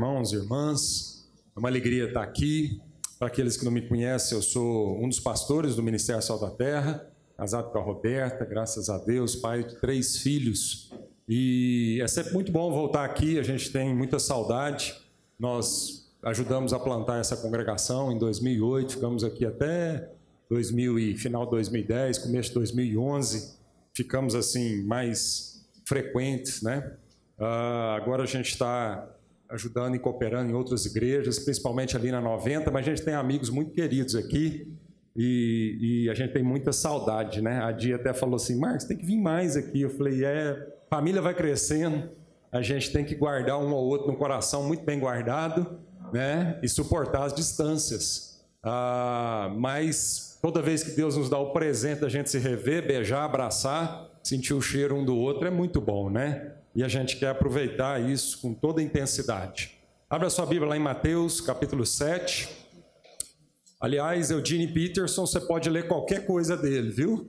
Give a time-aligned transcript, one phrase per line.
[0.00, 1.30] irmãos e irmãs.
[1.54, 2.80] É uma alegria estar aqui.
[3.18, 6.48] Para aqueles que não me conhecem, eu sou um dos pastores do Ministério Sal da
[6.50, 7.06] Terra,
[7.36, 10.90] casado com a Roberta, graças a Deus, pai de três filhos.
[11.28, 14.98] E é sempre muito bom voltar aqui, a gente tem muita saudade.
[15.38, 20.08] Nós ajudamos a plantar essa congregação em 2008, ficamos aqui até
[20.48, 23.54] 2000 e final de 2010, começo de 2011,
[23.92, 26.90] ficamos assim mais frequentes, né?
[27.38, 29.19] Uh, agora a gente está
[29.50, 33.50] ajudando e cooperando em outras igrejas, principalmente ali na 90, mas a gente tem amigos
[33.50, 34.72] muito queridos aqui
[35.16, 37.60] e, e a gente tem muita saudade, né?
[37.62, 39.82] A Dia até falou assim, Marcos, tem que vir mais aqui.
[39.82, 40.56] Eu falei, é,
[40.88, 42.10] família vai crescendo,
[42.52, 45.78] a gente tem que guardar um ou outro no coração muito bem guardado,
[46.12, 46.58] né?
[46.62, 48.40] E suportar as distâncias.
[48.62, 53.24] Ah, mas toda vez que Deus nos dá o presente da gente se rever, beijar,
[53.24, 56.54] abraçar, sentir o cheiro um do outro é muito bom, né?
[56.74, 59.78] E a gente quer aproveitar isso com toda intensidade.
[60.08, 62.48] Abra sua Bíblia lá em Mateus, capítulo 7.
[63.80, 67.26] Aliás, Eugene Peterson, você pode ler qualquer coisa dele, viu?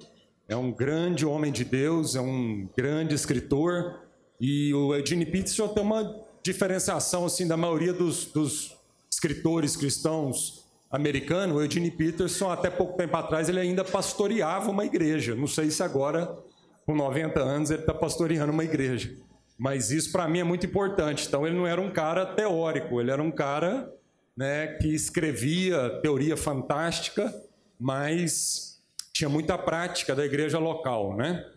[0.48, 4.02] É um grande homem de Deus, é um grande escritor.
[4.40, 8.76] E o Eugene Peterson tem uma diferenciação assim da maioria dos, dos
[9.10, 11.56] escritores cristãos americanos.
[11.56, 15.36] O Eugene Peterson, até pouco tempo atrás, ele ainda pastoreava uma igreja.
[15.36, 16.38] Não sei se agora,
[16.86, 19.16] com 90 anos, ele está pastoreando uma igreja.
[19.62, 21.28] Mas isso para mim é muito importante.
[21.28, 23.94] Então ele não era um cara teórico, ele era um cara
[24.36, 27.32] né, que escrevia teoria fantástica,
[27.80, 28.82] mas
[29.14, 31.16] tinha muita prática da igreja local.
[31.16, 31.48] Né?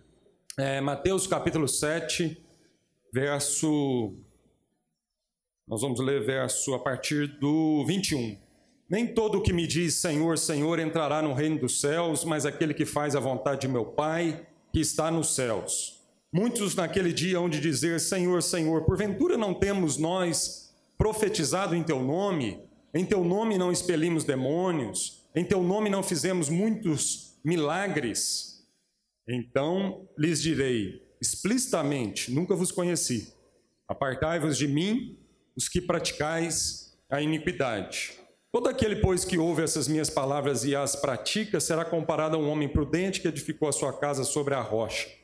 [0.59, 2.45] É, Mateus capítulo 7,
[3.11, 4.15] verso.
[5.67, 8.37] Nós vamos ler verso a partir do 21.
[8.87, 12.75] Nem todo o que me diz Senhor, Senhor entrará no reino dos céus, mas aquele
[12.75, 16.04] que faz a vontade de meu Pai que está nos céus.
[16.37, 22.03] Muitos naquele dia hão de dizer: Senhor, Senhor, porventura não temos nós profetizado em teu
[22.03, 22.61] nome?
[22.93, 25.25] Em teu nome não expelimos demônios?
[25.33, 28.67] Em teu nome não fizemos muitos milagres?
[29.29, 33.33] Então lhes direi explicitamente: Nunca vos conheci.
[33.87, 35.17] Apartai-vos de mim,
[35.57, 38.15] os que praticais a iniquidade.
[38.51, 42.49] Todo aquele, pois, que ouve essas minhas palavras e as pratica, será comparado a um
[42.49, 45.24] homem prudente que edificou a sua casa sobre a rocha.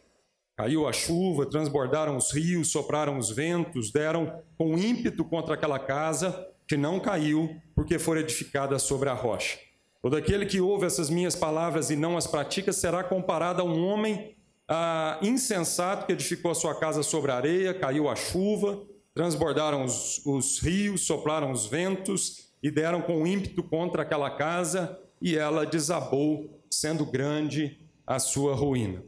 [0.61, 6.47] Caiu a chuva, transbordaram os rios, sopraram os ventos, deram com ímpeto contra aquela casa,
[6.69, 9.59] que não caiu, porque foi edificada sobre a rocha.
[10.03, 13.83] Todo aquele que ouve essas minhas palavras e não as pratica será comparado a um
[13.87, 14.37] homem
[14.69, 18.83] ah, insensato que edificou a sua casa sobre a areia, caiu a chuva,
[19.15, 25.39] transbordaram os, os rios, sopraram os ventos e deram com ímpeto contra aquela casa, e
[25.39, 29.03] ela desabou, sendo grande a sua ruína.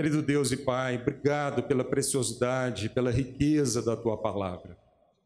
[0.00, 4.74] Querido Deus e Pai, obrigado pela preciosidade, pela riqueza da tua palavra.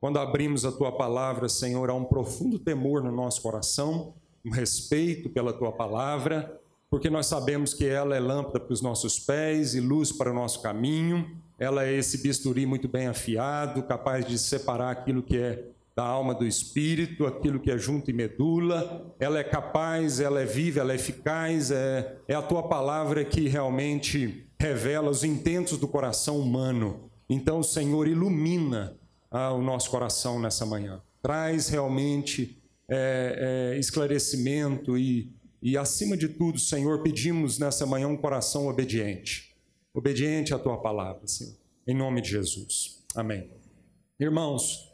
[0.01, 4.15] Quando abrimos a tua palavra, Senhor, há um profundo temor no nosso coração,
[4.45, 9.17] um respeito pela tua palavra, porque nós sabemos que ela é lâmpada para os nossos
[9.17, 11.41] pés e luz para o nosso caminho.
[11.57, 16.35] Ela é esse bisturi muito bem afiado, capaz de separar aquilo que é da alma
[16.35, 19.15] do espírito, aquilo que é junto e medula.
[19.21, 21.71] Ela é capaz, ela é viva, ela é eficaz.
[21.71, 27.11] É, é a tua palavra que realmente revela os intentos do coração humano.
[27.29, 28.99] Então, o Senhor ilumina
[29.31, 31.03] ah, o nosso coração nessa manhã.
[31.21, 35.31] Traz realmente é, é, esclarecimento e,
[35.61, 39.55] e, acima de tudo, Senhor, pedimos nessa manhã um coração obediente.
[39.93, 41.55] Obediente à tua palavra, Senhor.
[41.87, 43.05] Em nome de Jesus.
[43.15, 43.51] Amém.
[44.19, 44.91] Irmãos,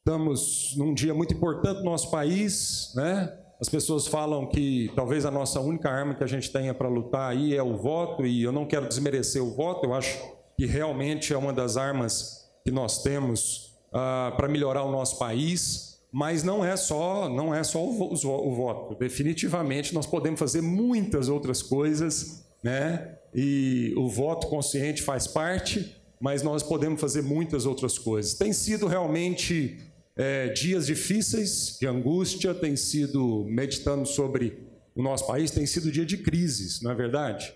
[0.00, 3.38] estamos num dia muito importante no nosso país, né?
[3.60, 7.30] As pessoas falam que talvez a nossa única arma que a gente tenha para lutar
[7.30, 10.18] aí é o voto, e eu não quero desmerecer o voto, eu acho
[10.56, 16.00] que realmente é uma das armas que nós temos uh, para melhorar o nosso país,
[16.10, 18.94] mas não é só, não é só o, o, o voto.
[18.96, 23.16] Definitivamente nós podemos fazer muitas outras coisas, né?
[23.34, 28.34] E o voto consciente faz parte, mas nós podemos fazer muitas outras coisas.
[28.34, 29.78] Tem sido realmente
[30.16, 34.62] é, dias difíceis, de angústia, tem sido meditando sobre
[34.94, 37.52] o nosso país, tem sido dia de crises, não é verdade?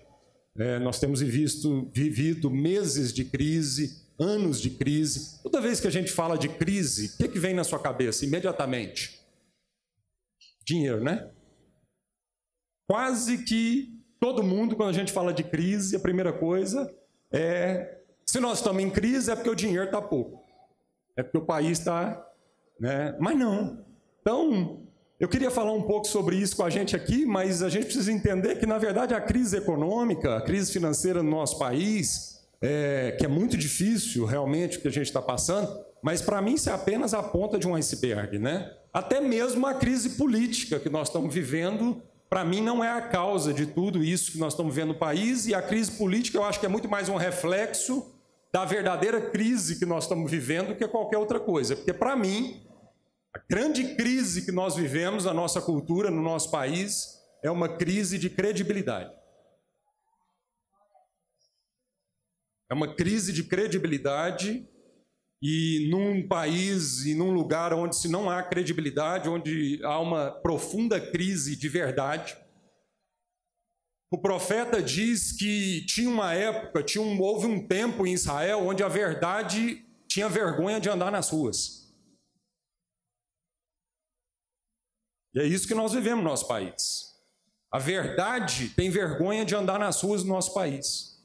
[0.57, 5.41] É, nós temos visto, vivido meses de crise, anos de crise.
[5.41, 8.25] Toda vez que a gente fala de crise, o que, que vem na sua cabeça
[8.25, 9.21] imediatamente?
[10.65, 11.31] Dinheiro, né?
[12.85, 16.93] Quase que todo mundo, quando a gente fala de crise, a primeira coisa
[17.31, 20.43] é: se nós estamos em crise, é porque o dinheiro está pouco,
[21.15, 22.28] é porque o país está
[22.79, 23.15] né?
[23.19, 23.83] Mas não.
[24.21, 24.81] Então,
[25.19, 28.11] eu queria falar um pouco sobre isso com a gente aqui, mas a gente precisa
[28.11, 33.25] entender que, na verdade, a crise econômica, a crise financeira no nosso país, é, que
[33.25, 36.73] é muito difícil realmente o que a gente está passando, mas para mim isso é
[36.73, 38.71] apenas a ponta de um iceberg, né?
[38.93, 43.53] Até mesmo a crise política que nós estamos vivendo, para mim não é a causa
[43.53, 46.59] de tudo isso que nós estamos vivendo no país, e a crise política eu acho
[46.59, 48.15] que é muito mais um reflexo
[48.51, 51.75] da verdadeira crise que nós estamos vivendo que qualquer outra coisa.
[51.75, 52.61] Porque para mim,
[53.35, 58.17] a grande crise que nós vivemos na nossa cultura, no nosso país, é uma crise
[58.17, 59.13] de credibilidade.
[62.71, 64.67] É uma crise de credibilidade
[65.41, 70.99] e num país e num lugar onde se não há credibilidade, onde há uma profunda
[70.99, 72.37] crise de verdade.
[74.11, 78.83] O profeta diz que tinha uma época, tinha um, houve um tempo em Israel onde
[78.83, 81.78] a verdade tinha vergonha de andar nas ruas.
[85.33, 87.09] E é isso que nós vivemos no nosso país.
[87.71, 91.19] A verdade tem vergonha de andar nas ruas do nosso país.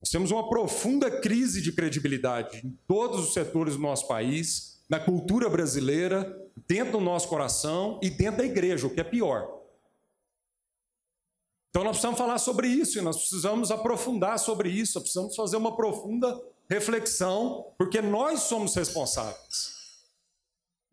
[0.00, 5.00] Nós temos uma profunda crise de credibilidade em todos os setores do nosso país, na
[5.00, 6.38] cultura brasileira,
[6.68, 9.56] dentro do nosso coração e dentro da igreja, o que é pior.
[11.70, 15.76] Então nós precisamos falar sobre isso e nós precisamos aprofundar sobre isso, precisamos fazer uma
[15.76, 16.40] profunda
[16.70, 19.74] reflexão, porque nós somos responsáveis.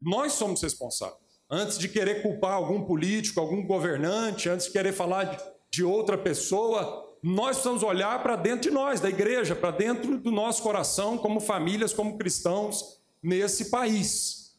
[0.01, 1.22] Nós somos responsáveis.
[1.55, 5.39] Antes de querer culpar algum político, algum governante, antes de querer falar
[5.69, 10.31] de, outra pessoa, nós precisamos olhar para dentro de nós, da igreja, para dentro do
[10.31, 14.57] nosso coração, como famílias, como cristãos nesse país.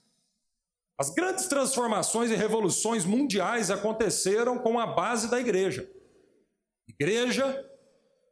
[0.96, 5.90] As grandes transformações e revoluções mundiais aconteceram com a base da igreja.
[6.88, 7.69] A igreja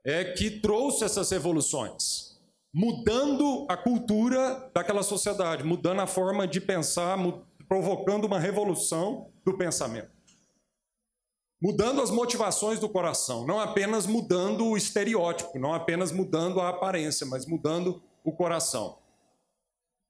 [0.04, 2.40] é que trouxe essas revoluções,
[2.72, 7.18] mudando a cultura daquela sociedade, mudando a forma de pensar,
[7.72, 10.10] provocando uma revolução do pensamento
[11.58, 17.24] mudando as motivações do coração, não apenas mudando o estereótipo, não apenas mudando a aparência,
[17.24, 18.98] mas mudando o coração.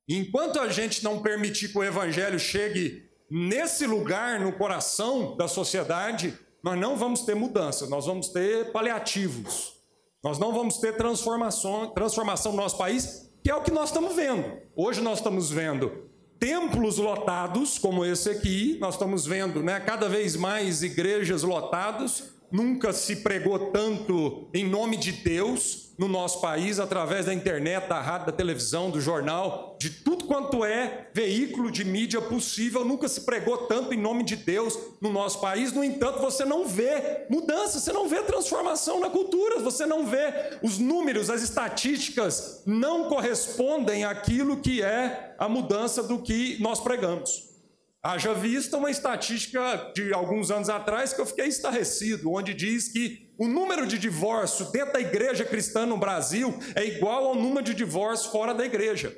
[0.08, 6.36] Enquanto a gente não permitir que o evangelho chegue nesse lugar no coração da sociedade,
[6.64, 9.74] nós não vamos ter mudança, nós vamos ter paliativos.
[10.24, 14.16] Nós não vamos ter transformação, transformação no nosso país, que é o que nós estamos
[14.16, 14.58] vendo.
[14.74, 16.10] Hoje nós estamos vendo
[16.42, 22.32] templos lotados, como esse aqui, nós estamos vendo, né, cada vez mais igrejas lotadas.
[22.50, 28.00] Nunca se pregou tanto em nome de Deus, no nosso país, através da internet, da
[28.00, 33.20] rádio, da televisão, do jornal, de tudo quanto é veículo de mídia possível, nunca se
[33.20, 35.72] pregou tanto em nome de Deus no nosso país.
[35.72, 40.58] No entanto, você não vê mudança, você não vê transformação na cultura, você não vê
[40.60, 47.52] os números, as estatísticas não correspondem àquilo que é a mudança do que nós pregamos.
[48.02, 53.21] Haja vista uma estatística de alguns anos atrás que eu fiquei estarrecido, onde diz que
[53.38, 57.74] o número de divórcio dentro da igreja cristã no Brasil é igual ao número de
[57.74, 59.16] divórcio fora da igreja.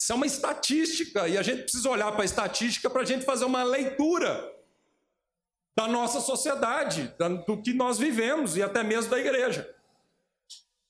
[0.00, 3.24] Isso é uma estatística e a gente precisa olhar para a estatística para a gente
[3.24, 4.52] fazer uma leitura
[5.76, 7.14] da nossa sociedade,
[7.46, 9.74] do que nós vivemos e até mesmo da igreja.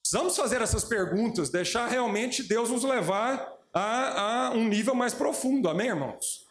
[0.01, 5.69] Precisamos fazer essas perguntas, deixar realmente Deus nos levar a, a um nível mais profundo,
[5.69, 6.42] amém, irmãos?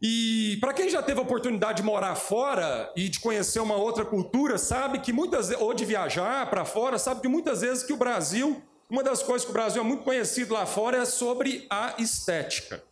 [0.00, 4.04] E para quem já teve a oportunidade de morar fora e de conhecer uma outra
[4.04, 7.96] cultura, sabe que muitas ou de viajar para fora, sabe que muitas vezes que o
[7.96, 11.94] Brasil, uma das coisas que o Brasil é muito conhecido lá fora é sobre a
[11.98, 12.82] estética.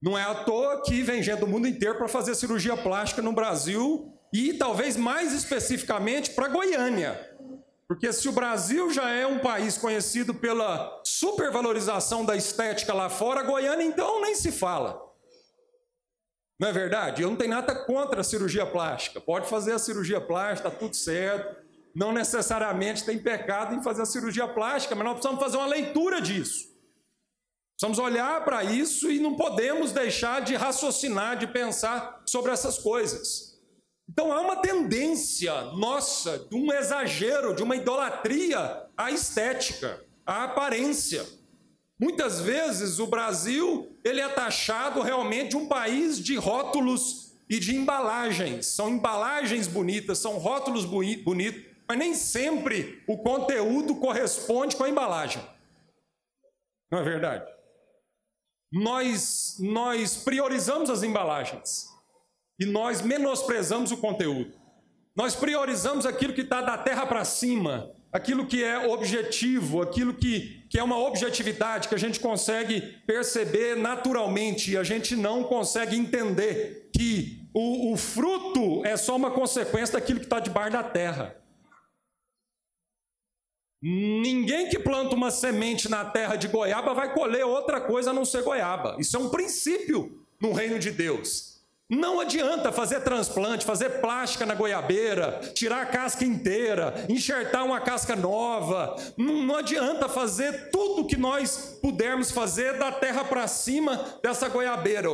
[0.00, 3.32] Não é à toa que vem gente do mundo inteiro para fazer cirurgia plástica no
[3.32, 7.18] Brasil e talvez mais especificamente para Goiânia.
[7.88, 13.42] Porque se o Brasil já é um país conhecido pela supervalorização da estética lá fora,
[13.42, 15.02] Goiânia então nem se fala.
[16.60, 17.22] Não é verdade?
[17.22, 19.20] Eu não tenho nada contra a cirurgia plástica.
[19.20, 21.64] Pode fazer a cirurgia plástica, está tudo certo.
[21.94, 26.20] Não necessariamente tem pecado em fazer a cirurgia plástica, mas nós precisamos fazer uma leitura
[26.20, 26.68] disso.
[27.76, 33.56] Precisamos olhar para isso e não podemos deixar de raciocinar, de pensar sobre essas coisas.
[34.08, 41.26] Então há uma tendência nossa de um exagero, de uma idolatria à estética, à aparência.
[41.98, 48.66] Muitas vezes o Brasil ele é taxado realmente um país de rótulos e de embalagens.
[48.66, 55.42] São embalagens bonitas, são rótulos bonitos, mas nem sempre o conteúdo corresponde com a embalagem.
[56.92, 57.50] Não é verdade?
[58.70, 61.88] Nós, nós priorizamos as embalagens
[62.60, 64.52] e nós menosprezamos o conteúdo.
[65.16, 70.64] Nós priorizamos aquilo que está da terra para cima, aquilo que é objetivo, aquilo que,
[70.68, 75.96] que é uma objetividade que a gente consegue perceber naturalmente e a gente não consegue
[75.96, 81.36] entender que o, o fruto é só uma consequência daquilo que está debaixo da terra.
[83.80, 88.24] Ninguém que planta uma semente na terra de goiaba vai colher outra coisa a não
[88.24, 88.96] ser goiaba.
[88.98, 91.57] Isso é um princípio no reino de Deus.
[91.90, 98.14] Não adianta fazer transplante, fazer plástica na goiabeira, tirar a casca inteira, enxertar uma casca
[98.14, 98.94] nova.
[99.16, 105.08] Não, não adianta fazer tudo que nós pudermos fazer da terra para cima dessa goiabeira.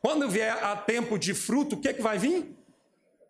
[0.00, 2.56] Quando vier a tempo de fruto, o que, é que vai vir?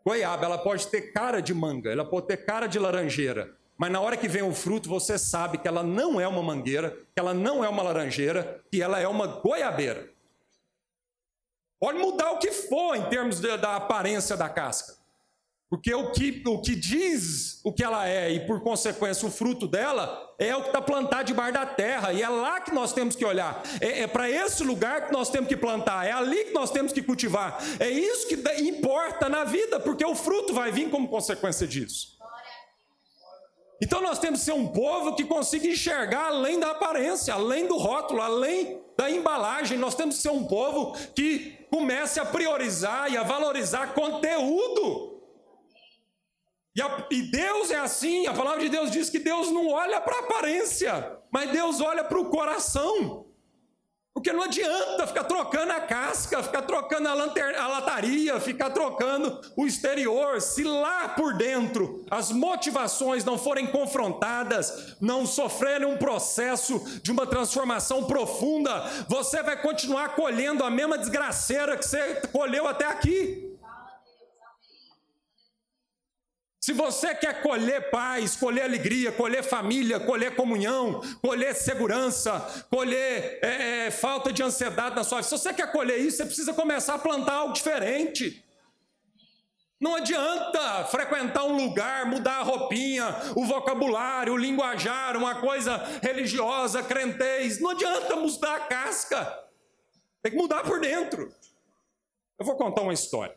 [0.04, 0.44] Goiaba.
[0.44, 3.56] Ela pode ter cara de manga, ela pode ter cara de laranjeira.
[3.78, 6.90] Mas na hora que vem o fruto, você sabe que ela não é uma mangueira,
[7.14, 10.09] que ela não é uma laranjeira, que ela é uma goiabeira.
[11.80, 15.00] Pode mudar o que for em termos de, da aparência da casca.
[15.70, 19.68] Porque o que, o que diz o que ela é e, por consequência, o fruto
[19.68, 22.12] dela é o que está plantado debaixo da terra.
[22.12, 23.62] E é lá que nós temos que olhar.
[23.80, 26.04] É, é para esse lugar que nós temos que plantar.
[26.04, 27.62] É ali que nós temos que cultivar.
[27.78, 32.18] É isso que importa na vida, porque o fruto vai vir como consequência disso.
[33.80, 37.76] Então nós temos que ser um povo que consiga enxergar além da aparência, além do
[37.76, 39.78] rótulo, além da embalagem.
[39.78, 45.22] Nós temos que ser um povo que comece a priorizar e a valorizar conteúdo.
[46.74, 50.00] E, a, e Deus é assim, a palavra de Deus diz que Deus não olha
[50.00, 53.29] para a aparência, mas Deus olha para o coração.
[54.12, 59.66] Porque não adianta ficar trocando a casca, ficar trocando a, a lataria, ficar trocando o
[59.66, 60.40] exterior.
[60.40, 67.24] Se lá por dentro as motivações não forem confrontadas, não sofrerem um processo de uma
[67.24, 73.49] transformação profunda, você vai continuar colhendo a mesma desgraceira que você colheu até aqui.
[76.60, 83.86] Se você quer colher paz, colher alegria, colher família, colher comunhão, colher segurança, colher é,
[83.86, 86.96] é, falta de ansiedade na sua vida, se você quer colher isso, você precisa começar
[86.96, 88.44] a plantar algo diferente.
[89.80, 96.82] Não adianta frequentar um lugar, mudar a roupinha, o vocabulário, o linguajar, uma coisa religiosa,
[96.82, 97.58] crentez.
[97.58, 99.48] Não adianta mudar a casca.
[100.22, 101.34] Tem que mudar por dentro.
[102.38, 103.34] Eu vou contar uma história.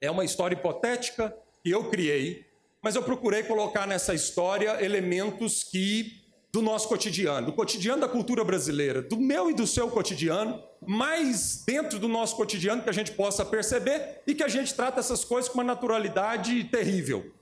[0.00, 1.32] É uma história hipotética,
[1.66, 2.46] que eu criei,
[2.80, 8.44] mas eu procurei colocar nessa história elementos que do nosso cotidiano, do cotidiano da cultura
[8.44, 13.10] brasileira, do meu e do seu cotidiano, mais dentro do nosso cotidiano que a gente
[13.10, 17.34] possa perceber e que a gente trata essas coisas com uma naturalidade terrível.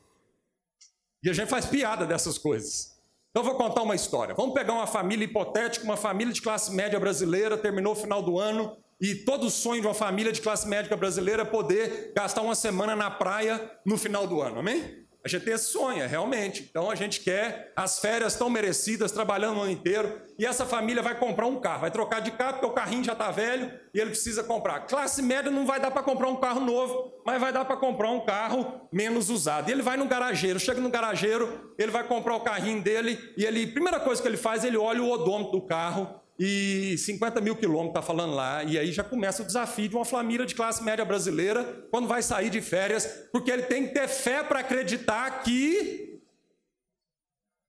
[1.22, 2.98] E a gente faz piada dessas coisas.
[3.28, 4.34] Então eu vou contar uma história.
[4.34, 8.38] Vamos pegar uma família hipotética, uma família de classe média brasileira, terminou o final do
[8.38, 8.74] ano,
[9.04, 12.54] e todo o sonho de uma família de classe médica brasileira é poder gastar uma
[12.54, 15.04] semana na praia no final do ano, amém?
[15.22, 16.66] A gente tem esse sonho, é realmente.
[16.70, 20.22] Então a gente quer as férias tão merecidas, trabalhando o ano inteiro.
[20.38, 23.12] E essa família vai comprar um carro, vai trocar de carro, porque o carrinho já
[23.12, 24.80] está velho e ele precisa comprar.
[24.86, 28.10] Classe média não vai dar para comprar um carro novo, mas vai dar para comprar
[28.10, 29.68] um carro menos usado.
[29.68, 33.44] E ele vai no garageiro, chega no garageiro, ele vai comprar o carrinho dele e
[33.44, 37.54] ele, primeira coisa que ele faz, ele olha o odômetro do carro e 50 mil
[37.54, 40.82] quilômetros, está falando lá, e aí já começa o desafio de uma família de classe
[40.82, 45.42] média brasileira quando vai sair de férias, porque ele tem que ter fé para acreditar
[45.42, 46.20] que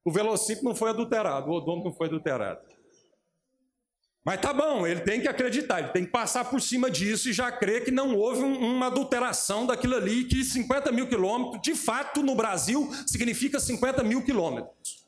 [0.04, 2.62] o velocípede não foi adulterado, o odômetro não foi adulterado.
[4.24, 7.34] Mas tá bom, ele tem que acreditar, ele tem que passar por cima disso e
[7.34, 11.76] já crer que não houve um, uma adulteração daquilo ali, que 50 mil quilômetros, de
[11.76, 15.05] fato, no Brasil, significa 50 mil quilômetros.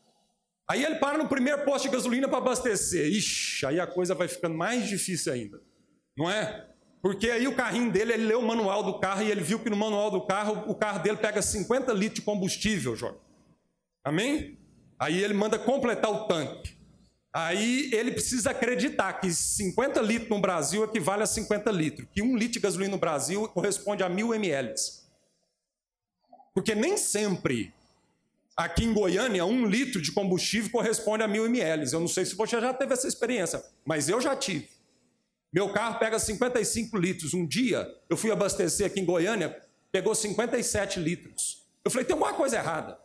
[0.69, 3.07] Aí ele para no primeiro posto de gasolina para abastecer.
[3.07, 5.61] Ixi, aí a coisa vai ficando mais difícil ainda.
[6.17, 6.67] Não é?
[7.01, 9.69] Porque aí o carrinho dele, ele leu o manual do carro e ele viu que
[9.69, 13.19] no manual do carro, o carro dele pega 50 litros de combustível, Jorge.
[14.03, 14.59] Amém?
[14.99, 16.75] Aí ele manda completar o tanque.
[17.33, 22.07] Aí ele precisa acreditar que 50 litros no Brasil equivale a 50 litros.
[22.11, 24.73] Que um litro de gasolina no Brasil corresponde a mil ml.
[26.53, 27.73] Porque nem sempre
[28.57, 31.93] Aqui em Goiânia, um litro de combustível corresponde a mil ml.
[31.93, 34.67] Eu não sei se você já teve essa experiência, mas eu já tive.
[35.53, 37.35] Meu carro pega 55 litros.
[37.35, 39.61] Um dia, eu fui abastecer aqui em Goiânia,
[39.91, 41.67] pegou 57 litros.
[41.85, 42.99] Eu falei, tem alguma coisa errada.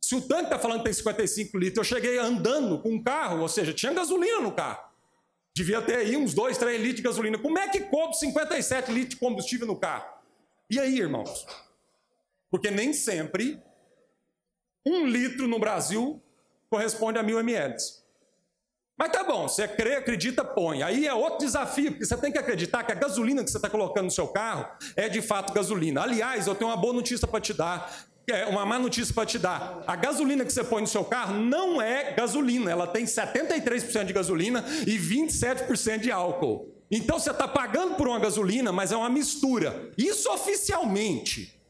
[0.00, 3.42] Se o tanque está falando que tem 55 litros, eu cheguei andando com um carro,
[3.42, 4.90] ou seja, tinha gasolina no carro.
[5.54, 7.38] Devia ter aí uns 2, 3 litros de gasolina.
[7.38, 10.06] Como é que coube 57 litros de combustível no carro?
[10.70, 11.46] E aí, irmãos?
[12.50, 13.62] Porque nem sempre
[14.84, 16.22] um litro no Brasil
[16.68, 17.76] corresponde a mil ml.
[18.96, 20.82] Mas tá bom, você crê, acredita, põe.
[20.82, 23.68] Aí é outro desafio, porque você tem que acreditar que a gasolina que você está
[23.68, 26.02] colocando no seu carro é de fato gasolina.
[26.02, 27.92] Aliás, eu tenho uma boa notícia para te dar.
[28.28, 29.82] É uma má notícia para te dar.
[29.86, 32.70] A gasolina que você põe no seu carro não é gasolina.
[32.70, 36.72] Ela tem 73% de gasolina e 27% de álcool.
[36.88, 39.90] Então você está pagando por uma gasolina, mas é uma mistura.
[39.98, 41.60] Isso oficialmente.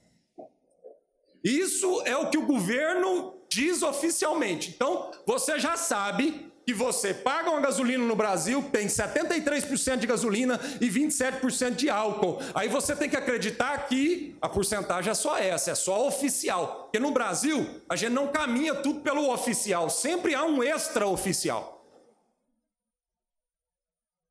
[1.44, 4.70] Isso é o que o governo diz oficialmente.
[4.70, 10.60] Então, você já sabe que você paga uma gasolina no Brasil, tem 73% de gasolina
[10.80, 12.38] e 27% de álcool.
[12.54, 16.84] Aí você tem que acreditar que a porcentagem é só essa, é só oficial.
[16.84, 21.84] Porque no Brasil, a gente não caminha tudo pelo oficial, sempre há um extraoficial.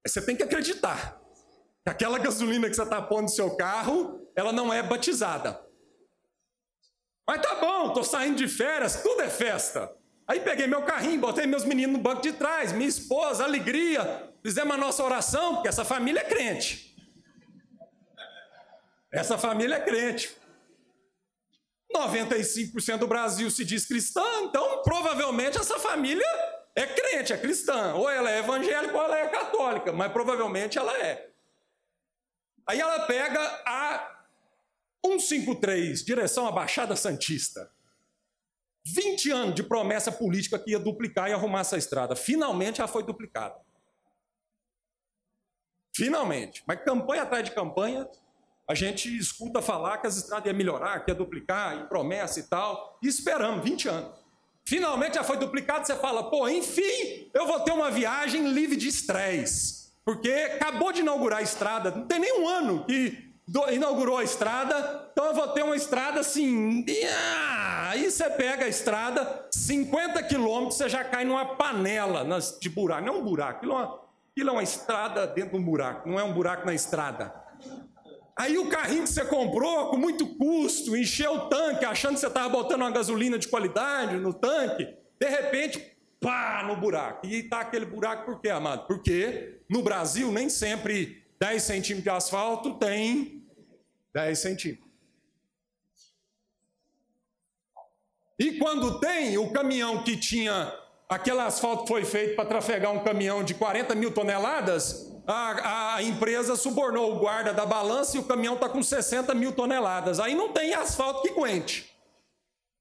[0.05, 1.21] Aí você tem que acreditar
[1.83, 5.70] que aquela gasolina que você está pondo no seu carro, ela não é batizada.
[7.27, 9.91] Mas tá bom, estou saindo de férias, tudo é festa.
[10.27, 14.31] Aí peguei meu carrinho, botei meus meninos no banco de trás, minha esposa, alegria.
[14.41, 16.95] Fizemos a nossa oração, porque essa família é crente.
[19.11, 20.35] Essa família é crente.
[21.93, 26.25] 95% do Brasil se diz cristã, então provavelmente essa família
[26.73, 27.93] é crente, é cristã.
[27.95, 31.29] Ou ela é evangélica ou ela é católica, mas provavelmente ela é.
[32.65, 34.20] Aí ela pega a
[35.05, 37.71] 153, direção à Baixada Santista.
[38.83, 42.15] 20 anos de promessa política que ia duplicar e arrumar essa estrada.
[42.15, 43.55] Finalmente ela foi duplicada.
[45.95, 46.63] Finalmente.
[46.65, 48.07] Mas campanha atrás de campanha,
[48.67, 52.43] a gente escuta falar que as estradas iam melhorar, que ia duplicar, e promessa e
[52.43, 52.97] tal.
[53.01, 54.21] E esperamos 20 anos.
[54.65, 58.87] Finalmente já foi duplicado, você fala, pô, enfim, eu vou ter uma viagem livre de
[58.87, 59.91] estresse.
[60.05, 63.30] Porque acabou de inaugurar a estrada, não tem nem um ano que
[63.71, 66.85] inaugurou a estrada, então eu vou ter uma estrada assim.
[67.89, 72.25] Aí você pega a estrada, 50 quilômetros, você já cai numa panela
[72.59, 73.05] de buraco.
[73.05, 73.99] Não é um buraco, aquilo é uma,
[74.31, 77.33] aquilo é uma estrada dentro de um buraco, não é um buraco na estrada.
[78.37, 82.27] Aí o carrinho que você comprou com muito custo, encheu o tanque, achando que você
[82.27, 84.87] estava botando uma gasolina de qualidade no tanque,
[85.19, 87.27] de repente, pá, no buraco.
[87.27, 88.87] E está aquele buraco por quê, amado?
[88.87, 93.40] Porque no Brasil nem sempre 10 centímetros de asfalto tem
[94.13, 94.91] 10 centímetros.
[98.37, 100.73] E quando tem o caminhão que tinha
[101.07, 106.55] aquele asfalto foi feito para trafegar um caminhão de 40 mil toneladas, a, a empresa
[106.55, 110.19] subornou o guarda da balança e o caminhão está com 60 mil toneladas.
[110.19, 111.91] Aí não tem asfalto que aguente.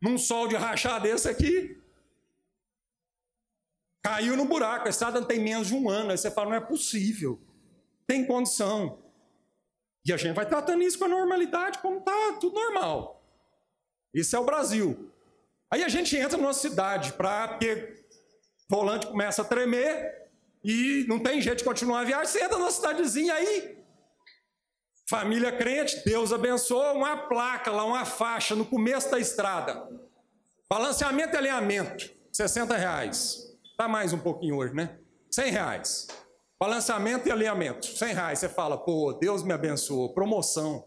[0.00, 1.76] Num sol de rachar desse aqui,
[4.02, 4.86] caiu no buraco.
[4.86, 6.10] A estrada não tem menos de um ano.
[6.10, 7.38] Aí você fala, não é possível.
[8.06, 8.98] Tem condição.
[10.06, 13.22] E a gente vai tratando isso com a normalidade, como está tudo normal.
[14.14, 15.12] Isso é o Brasil.
[15.70, 18.04] Aí a gente entra numa cidade, para porque
[18.68, 20.30] o volante começa a tremer
[20.64, 23.78] e não tem jeito de continuar a viagem, você entra numa cidadezinha aí,
[25.08, 29.88] família crente, Deus abençoa, uma placa lá, uma faixa no começo da estrada.
[30.68, 33.56] Balanceamento e alinhamento, 60 reais.
[33.70, 34.98] Está mais um pouquinho hoje, né?
[35.30, 36.06] 100 reais.
[36.60, 38.38] Balanceamento e alinhamento, 100 reais.
[38.38, 40.86] Você fala, pô, Deus me abençoou, promoção.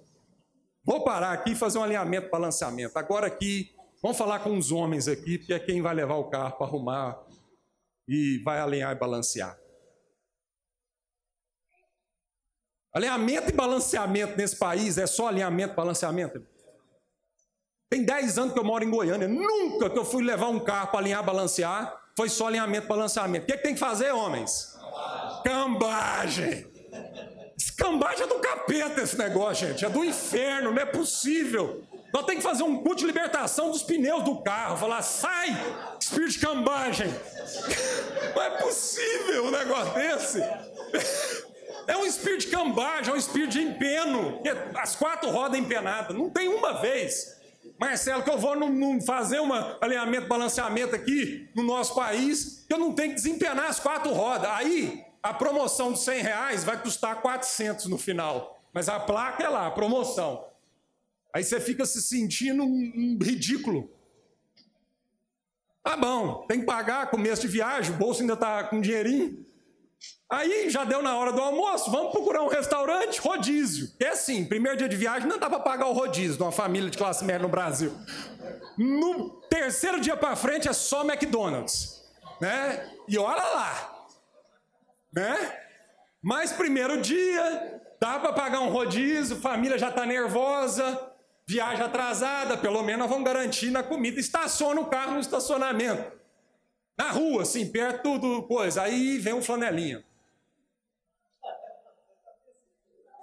[0.86, 3.00] Vou parar aqui e fazer um alinhamento, balanceamento.
[3.00, 6.58] Agora aqui, vamos falar com os homens aqui, porque é quem vai levar o carro
[6.58, 7.20] para arrumar
[8.08, 9.58] e vai alinhar e balancear.
[12.94, 16.46] Alinhamento e balanceamento nesse país é só alinhamento e balanceamento?
[17.90, 19.28] Tem 10 anos que eu moro em Goiânia.
[19.28, 23.46] Nunca que eu fui levar um carro para alinhar balancear, foi só alinhamento e balanceamento.
[23.46, 24.73] O que, é que tem que fazer, homens?
[25.44, 26.68] Cambagem.
[27.78, 29.86] Cambagem é do capeta esse negócio, gente.
[29.86, 31.84] É do inferno, não é possível.
[32.14, 34.78] Nós temos que fazer um culto de libertação dos pneus do carro.
[34.78, 35.50] Falar, sai,
[36.00, 37.08] espírito de cambagem.
[38.36, 40.40] Não é possível um negócio desse.
[41.86, 44.42] É um espírito de cambagem, é um espírito de empeno.
[44.74, 46.16] As quatro rodas empenadas.
[46.16, 47.36] Não tem uma vez.
[47.78, 49.52] Marcelo, que eu vou num, fazer um
[49.82, 54.50] alinhamento, balanceamento aqui no nosso país, eu não tenho que desempenar as quatro rodas.
[54.52, 58.62] Aí a promoção de 100 reais vai custar 400 no final.
[58.74, 60.46] Mas a placa é lá, a promoção.
[61.34, 63.90] Aí você fica se sentindo um, um ridículo.
[65.82, 69.46] Tá bom, tem que pagar começo de viagem, o bolso ainda está com dinheirinho.
[70.30, 73.92] Aí já deu na hora do almoço, vamos procurar um restaurante, rodízio.
[74.00, 76.90] É assim, primeiro dia de viagem não dá para pagar o rodízio de uma família
[76.90, 77.94] de classe média no Brasil.
[78.78, 82.04] No terceiro dia para frente é só McDonald's,
[82.42, 82.90] né?
[83.08, 83.93] E olha lá,
[85.14, 85.60] né?
[86.22, 91.12] Mas primeiro dia, dá para pagar um rodízio, família já está nervosa,
[91.46, 94.20] viagem atrasada, pelo menos vamos garantir na comida.
[94.20, 96.12] Estaciona o carro no estacionamento.
[96.98, 98.82] Na rua, assim, perto do coisa.
[98.84, 100.04] Aí vem um flanelinha.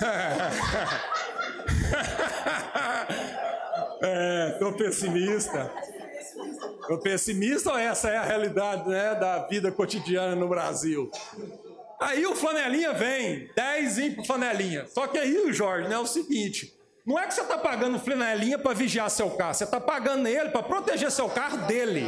[4.02, 5.70] é, tô pessimista.
[6.86, 11.10] Tô pessimista ou essa é a realidade né, da vida cotidiana no Brasil?
[12.00, 14.86] Aí o flanelinha vem, 10 para flanelinha.
[14.86, 18.58] Só que aí, Jorge, né, é o seguinte: Não é que você está pagando flanelinha
[18.58, 22.00] para vigiar seu carro, você está pagando ele para proteger seu carro dele.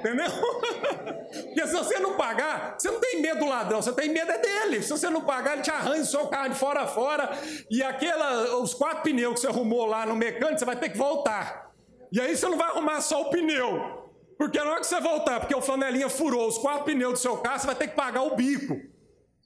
[0.00, 0.26] Entendeu?
[1.46, 4.38] Porque se você não pagar, você não tem medo do ladrão, você tem medo é
[4.38, 4.82] dele.
[4.82, 7.30] Se você não pagar, ele te arranha o seu carro de fora a fora.
[7.70, 10.98] E aquela, os quatro pneus que você arrumou lá no mecânico, você vai ter que
[10.98, 11.70] voltar.
[12.12, 14.12] E aí você não vai arrumar só o pneu.
[14.36, 17.38] Porque na hora que você voltar, porque o flanelinha furou os quatro pneus do seu
[17.38, 18.93] carro, você vai ter que pagar o bico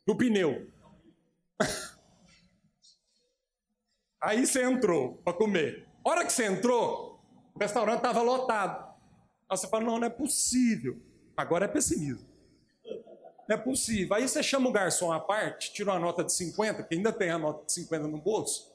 [0.08, 0.66] do pneu.
[4.22, 5.86] Aí você entrou para comer.
[6.02, 7.20] Hora que você entrou,
[7.54, 8.88] o restaurante estava lotado.
[9.50, 10.96] Aí você fala: não, não é possível.
[11.36, 12.26] Agora é pessimismo.
[13.46, 14.16] Não é possível.
[14.16, 17.28] Aí você chama o garçom à parte, tira uma nota de 50, que ainda tem
[17.28, 18.74] a nota de 50 no bolso.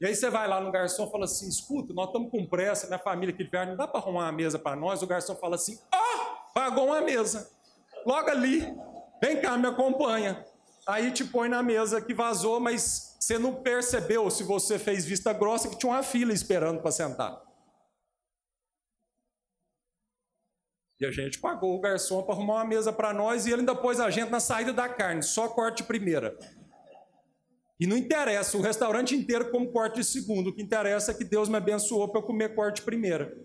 [0.00, 2.86] E aí você vai lá no garçom e fala assim: escuta, nós estamos com pressa,
[2.86, 5.02] minha família aqui de viagem, não dá para arrumar uma mesa para nós.
[5.02, 7.50] O garçom fala assim: oh, pagou uma mesa.
[8.06, 8.60] Logo ali,
[9.20, 10.51] vem cá, me acompanha.
[10.86, 15.32] Aí te põe na mesa que vazou, mas você não percebeu, se você fez vista
[15.32, 17.40] grossa, que tinha uma fila esperando para sentar.
[21.00, 23.74] E a gente pagou o garçom para arrumar uma mesa para nós e ele ainda
[23.74, 26.36] pôs a gente na saída da carne, só corte primeira.
[27.78, 30.50] E não interessa, o restaurante inteiro como corte de segundo.
[30.50, 33.36] O que interessa é que Deus me abençoou para eu comer corte primeira.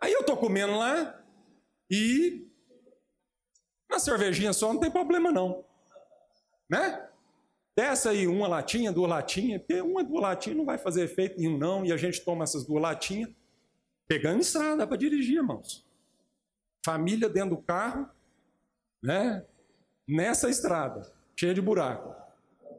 [0.00, 1.24] Aí eu estou comendo lá
[1.88, 2.49] e
[3.90, 5.64] uma cervejinha só não tem problema não.
[6.68, 7.08] Né?
[7.76, 11.58] Desce aí uma latinha, duas latinhas, porque uma, duas latinhas não vai fazer efeito nenhum
[11.58, 13.30] não, e a gente toma essas duas latinhas,
[14.06, 15.86] pegando estrada para dirigir, irmãos.
[16.84, 18.08] Família dentro do carro,
[19.02, 19.44] né?
[20.06, 22.14] Nessa estrada, cheia de buraco.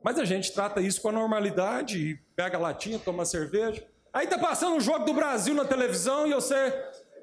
[0.04, 3.88] Mas a gente trata isso com a normalidade, pega a latinha, toma cerveja.
[4.14, 6.72] Aí tá passando o jogo do Brasil na televisão e você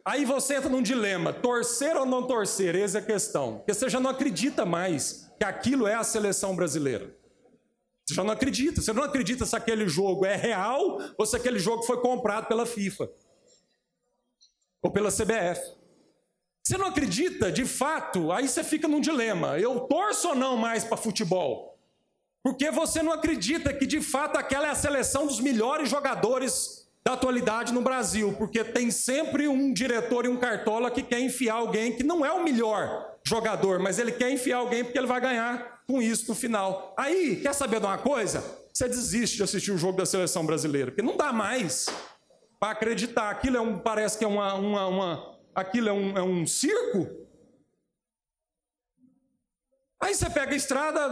[0.09, 2.75] Aí você entra num dilema: torcer ou não torcer?
[2.75, 3.59] Essa é a questão.
[3.59, 7.15] Porque você já não acredita mais que aquilo é a seleção brasileira.
[8.07, 8.81] Você já não acredita.
[8.81, 12.65] Você não acredita se aquele jogo é real ou se aquele jogo foi comprado pela
[12.65, 13.11] FIFA
[14.81, 15.77] ou pela CBF.
[16.65, 20.85] Você não acredita de fato, aí você fica num dilema: eu torço ou não mais
[20.85, 21.79] para futebol?
[22.43, 27.15] Porque você não acredita que de fato aquela é a seleção dos melhores jogadores da
[27.15, 31.97] atualidade no Brasil, porque tem sempre um diretor e um cartola que quer enfiar alguém
[31.97, 35.83] que não é o melhor jogador, mas ele quer enfiar alguém porque ele vai ganhar
[35.87, 36.95] com isso no final.
[36.99, 38.45] Aí, quer saber de uma coisa?
[38.73, 41.87] Você desiste de assistir o jogo da seleção brasileira, porque não dá mais
[42.61, 43.31] para acreditar.
[43.31, 47.09] Aquilo é um, parece que é uma, uma, uma aquilo é um, é um circo.
[50.01, 51.11] Aí você pega a estrada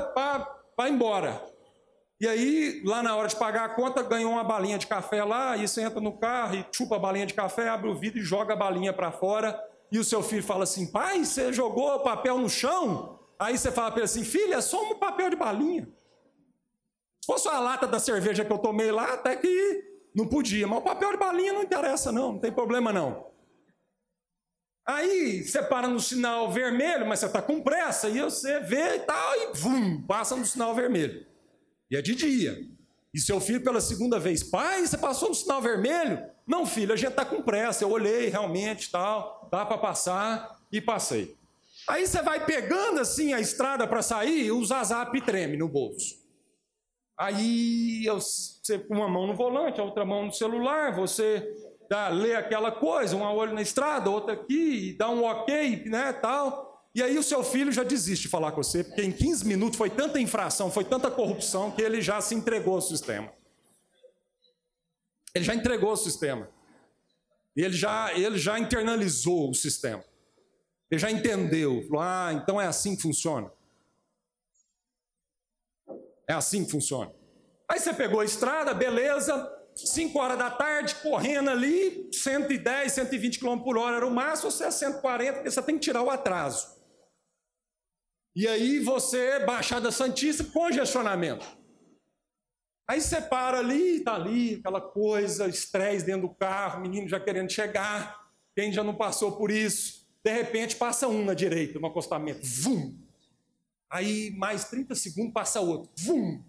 [0.76, 1.42] para embora.
[2.18, 5.56] E aí, lá na hora de pagar a conta, ganhou uma balinha de café lá,
[5.56, 8.22] e você entra no carro e chupa a balinha de café, abre o vidro e
[8.22, 9.60] joga a balinha para fora.
[9.92, 13.20] E o seu filho fala assim: pai, você jogou o papel no chão?
[13.38, 15.86] Aí você fala para ele assim: filha, é só um papel de balinha.
[17.20, 20.78] Se fosse a lata da cerveja que eu tomei lá, até que não podia, mas
[20.78, 23.26] o papel de balinha não interessa, não, não tem problema não.
[24.86, 29.00] Aí você para no sinal vermelho, mas você está com pressa, e você vê e
[29.00, 31.26] tal, e vum, passa no sinal vermelho.
[31.90, 32.58] E é de dia.
[33.14, 36.22] E seu filho, pela segunda vez, pai, você passou no sinal vermelho?
[36.46, 37.84] Não, filho, a gente está com pressa.
[37.84, 41.34] Eu olhei realmente, tal, dá para passar e passei.
[41.88, 46.16] Aí você vai pegando assim a estrada para sair, o zazap treme no bolso.
[47.18, 51.48] Aí você com uma mão no volante, a outra mão no celular, você
[51.88, 56.65] dá, lê aquela coisa, um olho na estrada, outra aqui, dá um ok, né, tal.
[56.96, 59.76] E aí o seu filho já desiste de falar com você, porque em 15 minutos
[59.76, 63.30] foi tanta infração, foi tanta corrupção, que ele já se entregou ao sistema.
[65.34, 66.48] Ele já entregou o sistema.
[67.54, 70.02] Ele já, ele já internalizou o sistema.
[70.90, 71.82] Ele já entendeu.
[71.82, 73.52] Falou, ah, então é assim que funciona.
[76.26, 77.12] É assim que funciona.
[77.68, 83.58] Aí você pegou a estrada, beleza, 5 horas da tarde, correndo ali, 110, 120 km
[83.58, 86.75] por hora era o máximo, você é 140, porque você tem que tirar o atraso.
[88.36, 91.46] E aí você, Baixada Santista, congestionamento.
[92.86, 97.50] Aí você para ali, tá ali, aquela coisa, estresse dentro do carro, menino já querendo
[97.50, 100.06] chegar, quem já não passou por isso.
[100.22, 102.94] De repente passa um na direita, no acostamento, vum.
[103.88, 106.44] Aí mais 30 segundos passa outro, vum.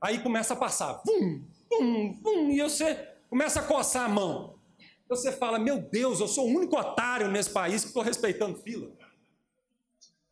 [0.00, 2.94] Aí começa a passar, vum, vum, vum, e você
[3.28, 4.58] começa a coçar a mão.
[5.06, 8.90] Você fala, meu Deus, eu sou o único otário nesse país que estou respeitando fila.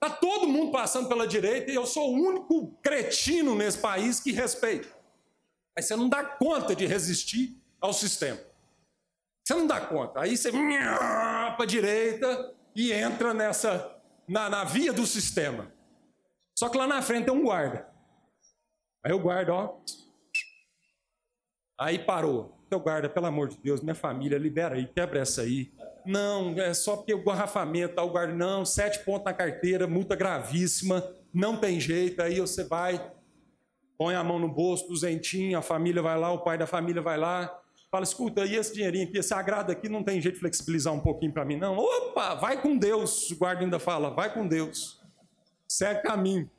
[0.05, 4.33] Está todo mundo passando pela direita e eu sou o único cretino nesse país que
[4.33, 4.87] respeita.
[5.75, 8.39] Aí você não dá conta de resistir ao sistema.
[9.43, 10.21] Você não dá conta.
[10.21, 15.73] Aí você para a direita e entra nessa na, na via do sistema.
[16.59, 17.89] Só que lá na frente tem um guarda.
[19.03, 19.79] Aí o guarda, ó,
[21.81, 22.55] Aí parou.
[22.69, 25.73] Seu guarda, pelo amor de Deus, minha família, libera aí, quebra essa aí.
[26.07, 30.15] Não, é só porque o garrafamento, tá, o guarda, não, sete pontos na carteira, multa
[30.15, 32.21] gravíssima, não tem jeito.
[32.21, 33.11] Aí você vai,
[33.97, 37.17] põe a mão no bolso, duzentinho, a família vai lá, o pai da família vai
[37.17, 37.59] lá,
[37.91, 41.01] fala, escuta, e esse dinheirinho aqui, esse agrado aqui, não tem jeito de flexibilizar um
[41.01, 41.77] pouquinho para mim, não?
[41.79, 45.01] Opa, vai com Deus, o guarda ainda fala, vai com Deus,
[45.67, 46.51] segue caminho.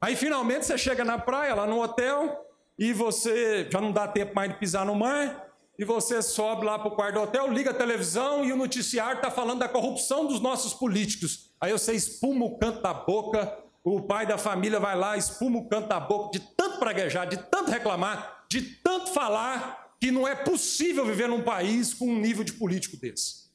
[0.00, 2.46] Aí finalmente você chega na praia, lá no hotel,
[2.78, 5.47] e você já não dá tempo mais de pisar no mar,
[5.78, 9.18] e você sobe lá para o quarto do hotel, liga a televisão e o noticiário
[9.18, 11.52] está falando da corrupção dos nossos políticos.
[11.60, 15.68] Aí você espuma o canto da boca, o pai da família vai lá, espuma o
[15.68, 20.34] canto da boca, de tanto praguejar, de tanto reclamar, de tanto falar, que não é
[20.34, 23.48] possível viver num país com um nível de político desse.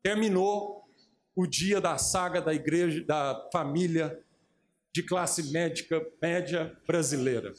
[0.00, 0.84] Terminou
[1.34, 4.22] o dia da saga da igreja, da família
[4.92, 7.52] de classe médica média brasileira.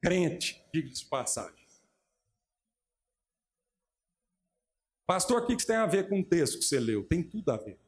[0.00, 1.57] Crente, diga-se passagem.
[5.08, 7.02] Pastor, o que isso tem a ver com o texto que você leu?
[7.02, 7.78] Tem tudo a ver.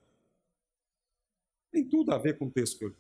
[1.70, 2.96] Tem tudo a ver com o texto que eu li.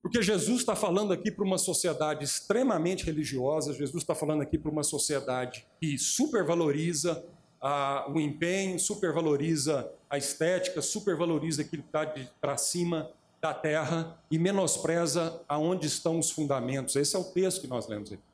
[0.00, 4.70] Porque Jesus está falando aqui para uma sociedade extremamente religiosa, Jesus está falando aqui para
[4.70, 7.22] uma sociedade que supervaloriza
[7.60, 12.06] ah, o empenho, supervaloriza a estética, supervaloriza aquilo que está
[12.40, 16.96] para cima da terra e menospreza aonde estão os fundamentos.
[16.96, 18.31] Esse é o texto que nós lemos aqui.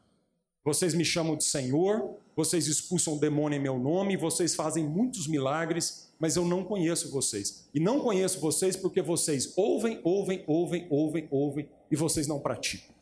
[0.64, 5.26] Vocês me chamam de Senhor, vocês expulsam o demônio em meu nome, vocês fazem muitos
[5.26, 7.68] milagres, mas eu não conheço vocês.
[7.72, 12.94] E não conheço vocês porque vocês ouvem, ouvem, ouvem, ouvem, ouvem e vocês não praticam.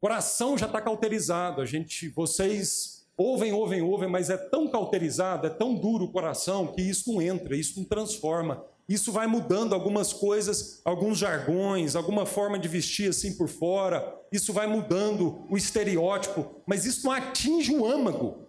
[0.00, 5.50] Coração já está cauterizado, a gente, vocês ouvem, ouvem, ouvem, mas é tão cauterizado, é
[5.50, 10.12] tão duro o coração que isso não entra, isso não transforma, isso vai mudando algumas
[10.12, 14.20] coisas, alguns jargões, alguma forma de vestir assim por fora.
[14.32, 18.48] Isso vai mudando o estereótipo, mas isso não atinge o âmago.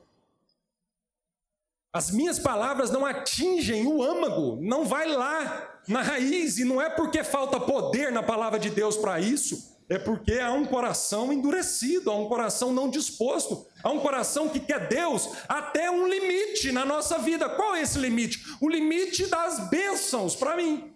[1.93, 6.89] As minhas palavras não atingem o âmago, não vai lá na raiz, e não é
[6.89, 12.09] porque falta poder na palavra de Deus para isso, é porque há um coração endurecido,
[12.09, 16.85] há um coração não disposto, há um coração que quer Deus até um limite na
[16.85, 17.49] nossa vida.
[17.49, 18.41] Qual é esse limite?
[18.61, 20.93] O limite das bênçãos para mim.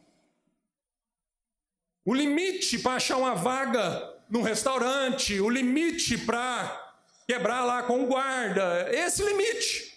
[2.05, 6.95] O limite para achar uma vaga num restaurante, o limite para
[7.27, 9.93] quebrar lá com o guarda, esse limite.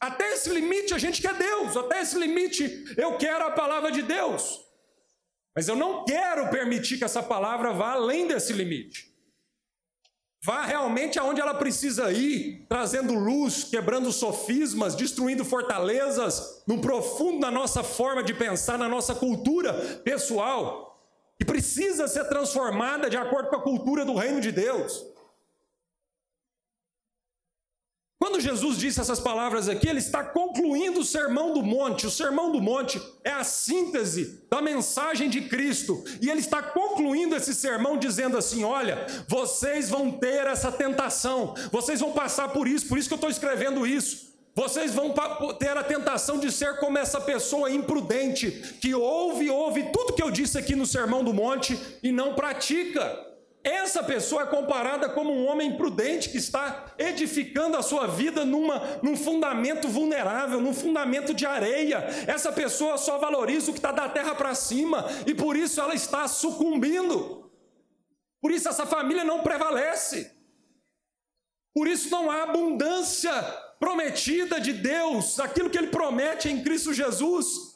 [0.00, 4.02] Até esse limite a gente quer Deus, até esse limite eu quero a palavra de
[4.02, 4.69] Deus.
[5.54, 9.10] Mas eu não quero permitir que essa palavra vá além desse limite.
[10.42, 17.50] Vá realmente aonde ela precisa ir, trazendo luz, quebrando sofismas, destruindo fortalezas, no profundo da
[17.50, 20.98] nossa forma de pensar, na nossa cultura pessoal,
[21.38, 25.04] que precisa ser transformada de acordo com a cultura do reino de Deus.
[28.20, 32.06] Quando Jesus disse essas palavras aqui, ele está concluindo o Sermão do Monte.
[32.06, 36.04] O Sermão do Monte é a síntese da mensagem de Cristo.
[36.20, 42.00] E ele está concluindo esse sermão dizendo assim: Olha, vocês vão ter essa tentação, vocês
[42.00, 44.28] vão passar por isso, por isso que eu estou escrevendo isso.
[44.54, 45.14] Vocês vão
[45.58, 48.50] ter a tentação de ser como essa pessoa imprudente,
[48.82, 53.29] que ouve, ouve tudo que eu disse aqui no Sermão do Monte e não pratica.
[53.62, 58.98] Essa pessoa é comparada como um homem prudente que está edificando a sua vida numa,
[59.02, 61.98] num fundamento vulnerável, num fundamento de areia.
[62.26, 65.94] Essa pessoa só valoriza o que está da terra para cima e por isso ela
[65.94, 67.50] está sucumbindo.
[68.40, 70.34] Por isso essa família não prevalece.
[71.74, 73.32] Por isso não há abundância
[73.78, 77.69] prometida de Deus, aquilo que Ele promete em Cristo Jesus.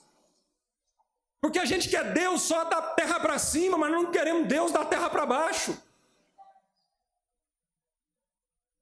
[1.45, 4.83] Porque a gente quer Deus só da terra para cima, mas não queremos Deus da
[4.83, 5.77] terra para baixo.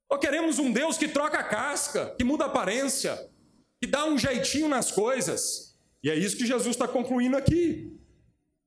[0.09, 3.19] Ou queremos um Deus que troca a casca, que muda a aparência,
[3.81, 5.77] que dá um jeitinho nas coisas.
[6.01, 7.99] E é isso que Jesus está concluindo aqui.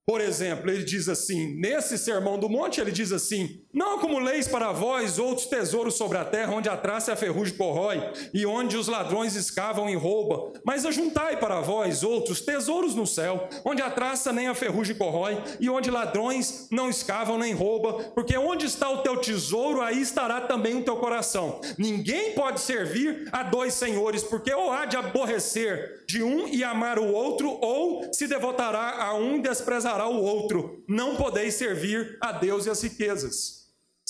[0.05, 4.73] Por exemplo, ele diz assim, nesse sermão do monte, ele diz assim: Não acumuleis para
[4.73, 8.75] vós outros tesouros sobre a terra, onde a traça e a ferrugem corrói, e onde
[8.75, 13.91] os ladrões escavam e roubam, mas ajuntai para vós outros tesouros no céu, onde a
[13.91, 18.89] traça nem a ferrugem corrói, e onde ladrões não escavam nem roubam, porque onde está
[18.89, 21.61] o teu tesouro, aí estará também o teu coração.
[21.77, 26.99] Ninguém pode servir a dois senhores, porque ou há de aborrecer de um e amar
[26.99, 30.83] o outro, ou se devotará a um e desprezará o outro.
[30.89, 33.66] Não podeis servir a Deus e as riquezas.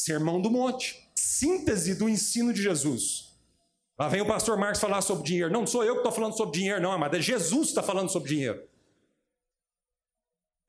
[0.07, 3.37] Sermão do Monte, síntese do ensino de Jesus.
[3.99, 5.53] Lá vem o pastor Marcos falar sobre dinheiro.
[5.53, 7.17] Não sou eu que estou falando sobre dinheiro, não, amado.
[7.17, 8.69] É Jesus que está falando sobre dinheiro.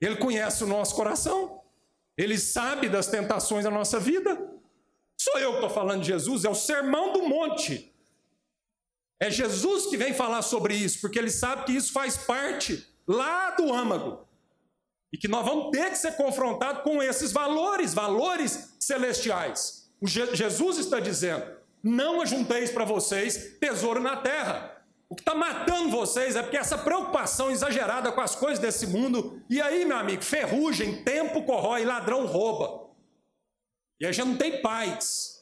[0.01, 1.61] Ele conhece o nosso coração.
[2.17, 4.35] Ele sabe das tentações da nossa vida.
[5.19, 7.93] Sou eu que estou falando de Jesus, é o sermão do monte.
[9.21, 13.51] É Jesus que vem falar sobre isso, porque ele sabe que isso faz parte lá
[13.51, 14.25] do âmago.
[15.13, 19.89] E que nós vamos ter que ser confrontados com esses valores, valores celestiais.
[20.01, 21.45] O Je Jesus está dizendo:
[21.83, 24.73] não ajunteis para vocês tesouro na terra.
[25.09, 29.41] O que está matando vocês é porque essa preocupação exagerada com as coisas desse mundo.
[29.49, 32.89] E aí, meu amigo, ferrugem, tempo corrói, ladrão rouba.
[34.01, 35.37] E a gente não tem paz.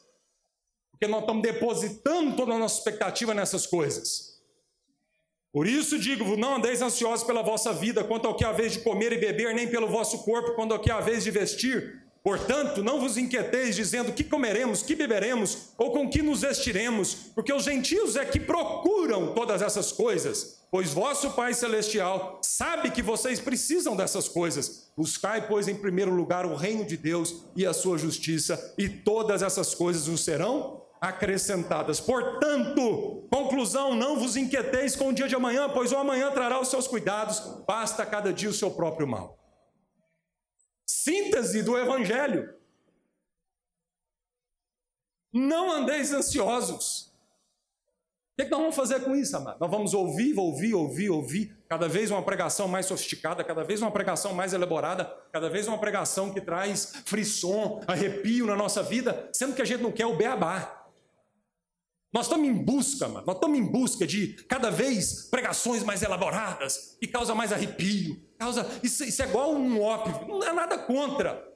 [0.92, 4.40] Porque nós estamos depositando toda a nossa expectativa nessas coisas.
[5.52, 8.80] Por isso digo não andeis ansiosos pela vossa vida, quanto ao que há vez de
[8.80, 12.05] comer e beber, nem pelo vosso corpo, quanto ao que há vez de vestir.
[12.26, 17.52] Portanto, não vos inquieteis dizendo que comeremos, que beberemos, ou com que nos vestiremos, porque
[17.52, 23.38] os gentios é que procuram todas essas coisas, pois vosso Pai Celestial sabe que vocês
[23.38, 24.90] precisam dessas coisas.
[24.96, 29.40] Buscai, pois, em primeiro lugar o reino de Deus e a sua justiça, e todas
[29.40, 32.00] essas coisas nos serão acrescentadas.
[32.00, 36.66] Portanto, conclusão, não vos inquieteis com o dia de amanhã, pois o amanhã trará os
[36.66, 39.45] seus cuidados, basta cada dia o seu próprio mal
[41.06, 42.52] síntese do Evangelho.
[45.32, 47.14] Não andeis ansiosos.
[48.38, 49.58] O que, nós vamos fazer com isso, amado?
[49.60, 53.90] Nós vamos ouvir, ouvir, ouvir, ouvir, cada vez uma pregação mais sofisticada, cada vez uma
[53.90, 59.54] pregação mais elaborada, cada vez uma pregação que traz frisson, arrepio na nossa vida, sendo
[59.54, 60.86] que a gente não quer o beabá.
[62.12, 63.26] Nós estamos em busca, mano.
[63.26, 68.80] nós estamos em busca de cada vez pregações mais elaboradas, que causa mais arrepio, causa.
[68.82, 71.46] Isso, isso é igual um ópio, não é nada contra.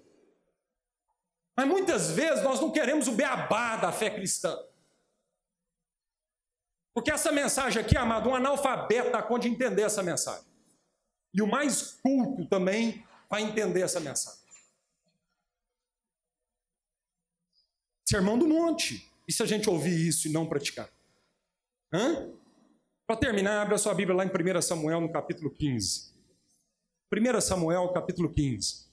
[1.57, 4.57] Mas muitas vezes nós não queremos o beabá da fé cristã.
[6.95, 10.49] Porque essa mensagem aqui, amado, um analfabeto dá conta de entender essa mensagem.
[11.33, 14.41] E o mais culto também vai entender essa mensagem.
[18.09, 19.09] Sermão do Monte.
[19.29, 20.91] E se a gente ouvir isso e não praticar?
[23.07, 26.10] Para terminar, abra sua Bíblia lá em 1 Samuel, no capítulo 15.
[27.13, 28.89] 1 Samuel, capítulo 15.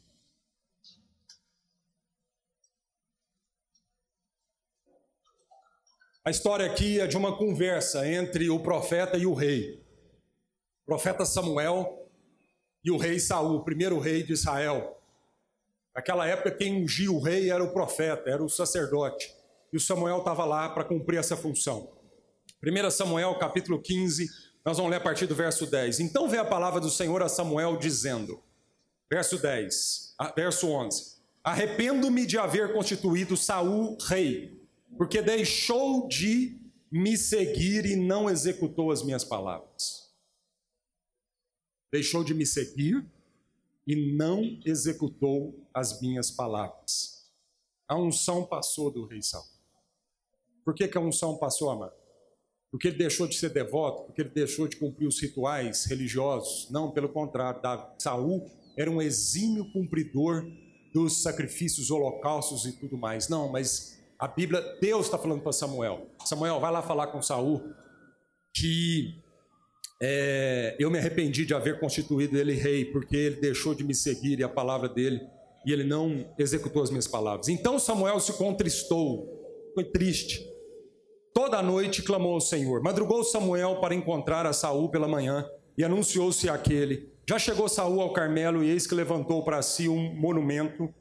[6.26, 9.86] A história aqui é de uma conversa entre o profeta e o rei.
[10.82, 12.10] O profeta Samuel
[12.84, 15.00] e o rei Saul, o primeiro rei de Israel.
[15.94, 19.32] Naquela época, quem ungia o rei era o profeta, era o sacerdote
[19.72, 21.96] e o Samuel estava lá para cumprir essa função.
[22.64, 24.28] 1 Samuel capítulo 15,
[24.68, 26.02] nós vamos ler a partir do verso 10.
[26.02, 28.44] Então veio a palavra do Senhor a Samuel dizendo,
[29.10, 34.62] verso 10, verso 11: Arrependo-me de haver constituído Saul rei,
[34.98, 36.60] porque deixou de
[36.92, 40.12] me seguir e não executou as minhas palavras.
[41.90, 43.10] Deixou de me seguir
[43.88, 47.32] e não executou as minhas palavras.
[47.88, 49.48] A unção passou do rei Saul.
[50.66, 52.07] Por que, que a unção passou, amado?
[52.72, 56.70] Porque ele deixou de ser devoto, porque ele deixou de cumprir os rituais religiosos.
[56.70, 57.62] Não, pelo contrário,
[57.98, 58.46] Saul
[58.78, 60.46] era um exímio cumpridor
[60.94, 63.30] dos sacrifícios, holocaustos e tudo mais.
[63.30, 66.08] Não, mas a Bíblia, Deus está falando para Samuel.
[66.26, 67.74] Samuel, vai lá falar com Saul
[68.54, 69.22] que
[70.02, 74.40] é, eu me arrependi de haver constituído ele rei, porque ele deixou de me seguir
[74.40, 75.22] e a palavra dele,
[75.66, 77.48] e ele não executou as minhas palavras.
[77.48, 80.57] Então Samuel se contristou, foi triste.
[81.38, 82.82] Toda a noite clamou ao Senhor.
[82.82, 85.48] Madrugou Samuel para encontrar a Saul pela manhã
[85.78, 87.14] e anunciou-se aquele.
[87.30, 90.92] Já chegou Saul ao Carmelo e eis que levantou para si um monumento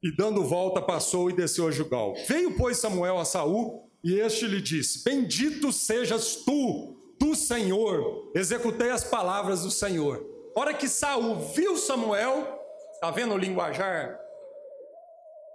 [0.00, 2.14] e dando volta passou e desceu a Jugal.
[2.28, 8.30] Veio pois Samuel a Saul e este lhe disse: Bendito sejas tu, tu Senhor.
[8.36, 10.24] Executei as palavras do Senhor.
[10.54, 12.46] Hora que Saul viu Samuel,
[12.94, 14.16] está vendo o linguajar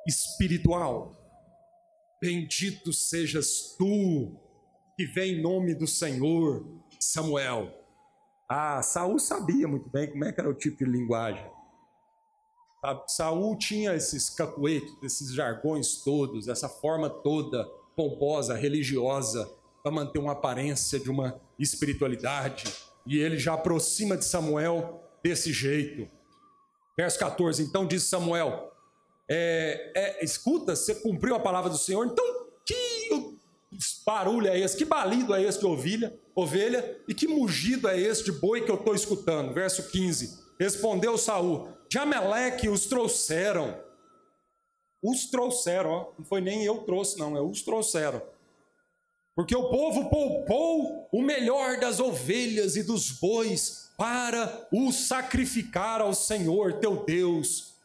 [0.06, 1.17] espiritual?
[2.20, 4.36] Bendito sejas tu,
[4.96, 6.66] que vem em nome do Senhor,
[7.00, 7.72] Samuel.
[8.50, 11.46] Ah, Saul sabia muito bem como é que era o tipo de linguagem.
[13.08, 17.66] Saul tinha esses cacuetes, esses jargões todos, essa forma toda
[17.96, 19.50] pomposa, religiosa,
[19.84, 22.66] para manter uma aparência de uma espiritualidade.
[23.06, 26.10] E ele já aproxima de Samuel desse jeito.
[26.98, 28.72] Verso 14: Então disse Samuel:
[29.30, 32.26] é, é, escuta, você cumpriu a palavra do Senhor, então
[32.66, 33.38] que
[34.06, 38.24] barulho é esse, que balido é esse de ovelha, ovelha e que mugido é esse
[38.24, 39.54] de boi que eu estou escutando?
[39.54, 43.78] Verso 15: Respondeu Saul: De Ameleque os trouxeram.
[45.04, 46.14] Os trouxeram, ó.
[46.18, 48.22] não foi nem eu trouxe, não, é os trouxeram.
[49.36, 56.14] Porque o povo poupou o melhor das ovelhas e dos bois para o sacrificar ao
[56.14, 57.77] Senhor teu Deus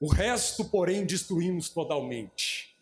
[0.00, 2.76] O resto, porém, destruímos totalmente.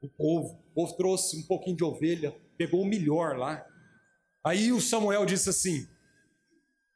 [0.00, 3.66] O povo, o povo trouxe um pouquinho de ovelha, pegou o melhor lá.
[4.42, 5.86] Aí o Samuel disse assim: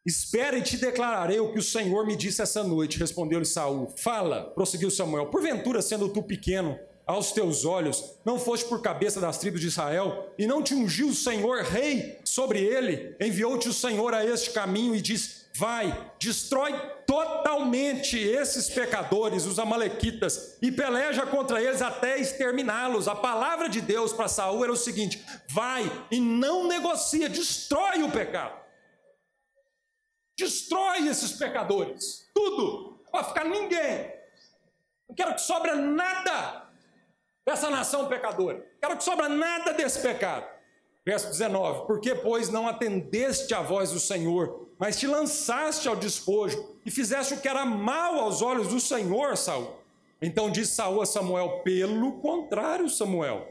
[0.05, 2.99] Espera e te declararei o que o Senhor me disse essa noite.
[2.99, 5.27] Respondeu-lhe Saul: Fala, prosseguiu Samuel.
[5.27, 10.33] Porventura, sendo tu pequeno aos teus olhos, não foste por cabeça das tribos de Israel,
[10.39, 14.95] e não te ungiu o Senhor rei sobre ele, enviou-te o Senhor a este caminho
[14.95, 16.73] e disse: Vai, destrói
[17.11, 23.09] totalmente esses pecadores, os amalequitas, e peleja contra eles até exterminá-los.
[23.09, 28.13] A palavra de Deus para Saul era o seguinte: vai e não negocia, destrói o
[28.13, 28.61] pecado.
[30.39, 34.15] Destrói esses pecadores, tudo, não vai ficar ninguém.
[35.09, 36.71] Não quero que sobra nada
[37.45, 38.59] dessa nação pecadora.
[38.59, 40.47] Não quero que sobra nada desse pecado.
[41.05, 46.77] Verso 19: Porque, pois, não atendeste à voz do Senhor, mas te lançaste ao despojo
[46.85, 49.79] e fizeste o que era mal aos olhos do Senhor, Saul.
[50.21, 53.49] Então disse Saul a Samuel: Pelo contrário, Samuel,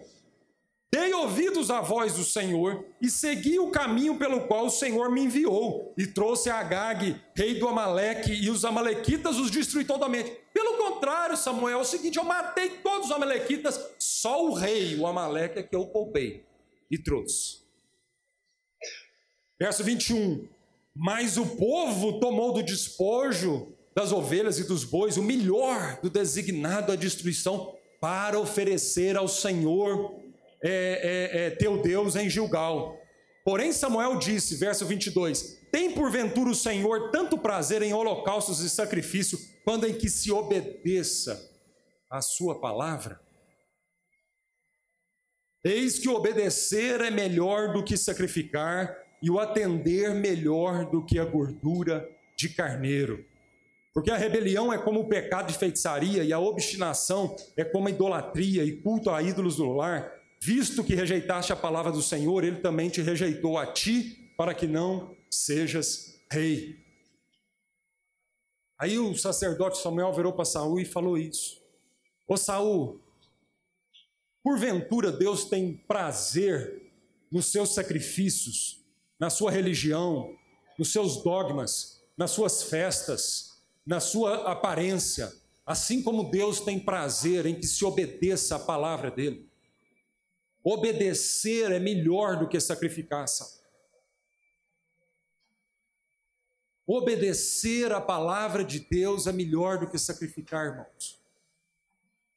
[0.91, 5.21] Dei ouvidos à voz do Senhor e segui o caminho pelo qual o Senhor me
[5.21, 10.35] enviou e trouxe a Agag, rei do Amaleque, e os amalequitas os destruí totalmente.
[10.51, 15.05] Pelo contrário, Samuel, é o seguinte: eu matei todos os amalequitas, só o rei, o
[15.05, 16.48] Amaleque, é que eu poupei
[16.89, 17.59] e trouxe.
[19.59, 20.47] Verso 21.
[20.95, 26.91] Mas o povo tomou do despojo das ovelhas e dos bois o melhor do designado
[26.91, 30.15] à destruição para oferecer ao Senhor
[30.63, 30.69] é,
[31.33, 32.97] é, é, teu Deus em Gilgal.
[33.43, 39.39] Porém, Samuel disse, verso 22: Tem porventura o Senhor tanto prazer em holocaustos e sacrifício,
[39.63, 41.49] quando em que se obedeça
[42.09, 43.19] a sua palavra?
[45.63, 51.25] Eis que obedecer é melhor do que sacrificar, e o atender melhor do que a
[51.25, 53.25] gordura de carneiro.
[53.93, 57.91] Porque a rebelião é como o pecado de feitiçaria, e a obstinação é como a
[57.91, 62.57] idolatria e culto a ídolos do lar visto que rejeitaste a palavra do Senhor, ele
[62.57, 66.77] também te rejeitou a ti, para que não sejas rei.
[68.77, 71.61] Aí o sacerdote Samuel virou para Saul e falou isso.
[72.25, 73.01] Ô Saul,
[74.49, 76.91] porventura Deus tem prazer
[77.31, 78.83] nos seus sacrifícios,
[79.19, 80.35] na sua religião,
[80.75, 85.31] nos seus dogmas, nas suas festas, na sua aparência,
[85.63, 89.47] assim como Deus tem prazer em que se obedeça a palavra dele.
[90.63, 93.25] Obedecer é melhor do que sacrificar,
[96.87, 101.18] Obedecer a palavra de Deus é melhor do que sacrificar, irmãos.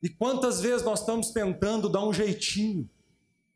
[0.02, 2.88] E quantas vezes nós estamos tentando dar um jeitinho?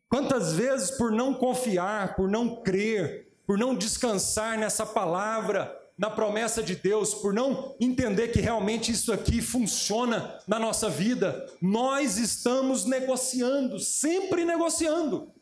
[0.09, 6.63] Quantas vezes, por não confiar, por não crer, por não descansar nessa palavra, na promessa
[6.63, 12.85] de Deus, por não entender que realmente isso aqui funciona na nossa vida, nós estamos
[12.85, 15.33] negociando, sempre negociando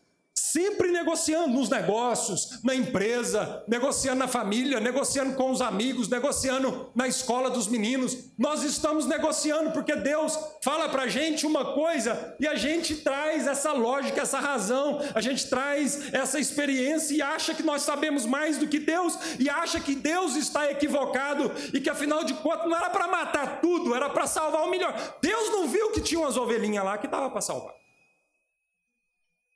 [0.55, 7.07] sempre negociando nos negócios, na empresa, negociando na família, negociando com os amigos, negociando na
[7.07, 8.31] escola dos meninos.
[8.37, 13.47] Nós estamos negociando porque Deus fala para a gente uma coisa e a gente traz
[13.47, 18.57] essa lógica, essa razão, a gente traz essa experiência e acha que nós sabemos mais
[18.57, 22.75] do que Deus e acha que Deus está equivocado e que afinal de contas não
[22.75, 24.93] era para matar tudo, era para salvar o melhor.
[25.21, 27.84] Deus não viu que tinha umas ovelhinhas lá que dava para salvar.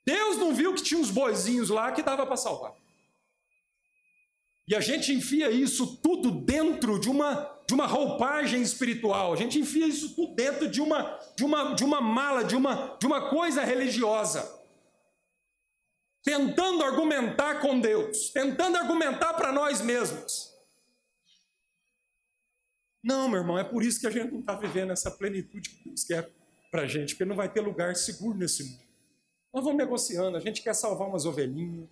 [0.10, 2.74] Deus não viu que tinha uns boizinhos lá que dava para salvar.
[4.68, 7.32] E a gente enfia isso tudo dentro de uma,
[7.68, 9.34] de uma roupagem espiritual.
[9.34, 12.98] A gente enfia isso tudo dentro de uma, de uma, de uma mala, de uma,
[13.00, 14.42] de uma coisa religiosa.
[16.24, 20.50] Tentando argumentar com Deus, tentando argumentar para nós mesmos.
[23.04, 25.84] Não, meu irmão, é por isso que a gente não está vivendo essa plenitude que
[25.84, 26.32] Deus quer
[26.72, 28.89] para a gente, porque não vai ter lugar seguro nesse mundo.
[29.54, 31.90] Nós vamos negociando, a gente quer salvar umas ovelhinhas,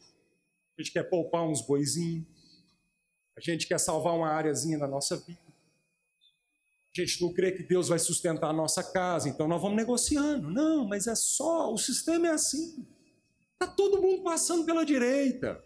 [0.77, 2.27] a gente quer poupar uns boizinhos,
[3.35, 5.39] a gente quer salvar uma áreazinha da nossa vida.
[6.95, 10.49] A gente não crê que Deus vai sustentar a nossa casa, então nós vamos negociando.
[10.49, 12.87] Não, mas é só, o sistema é assim.
[13.53, 15.63] Está todo mundo passando pela direita.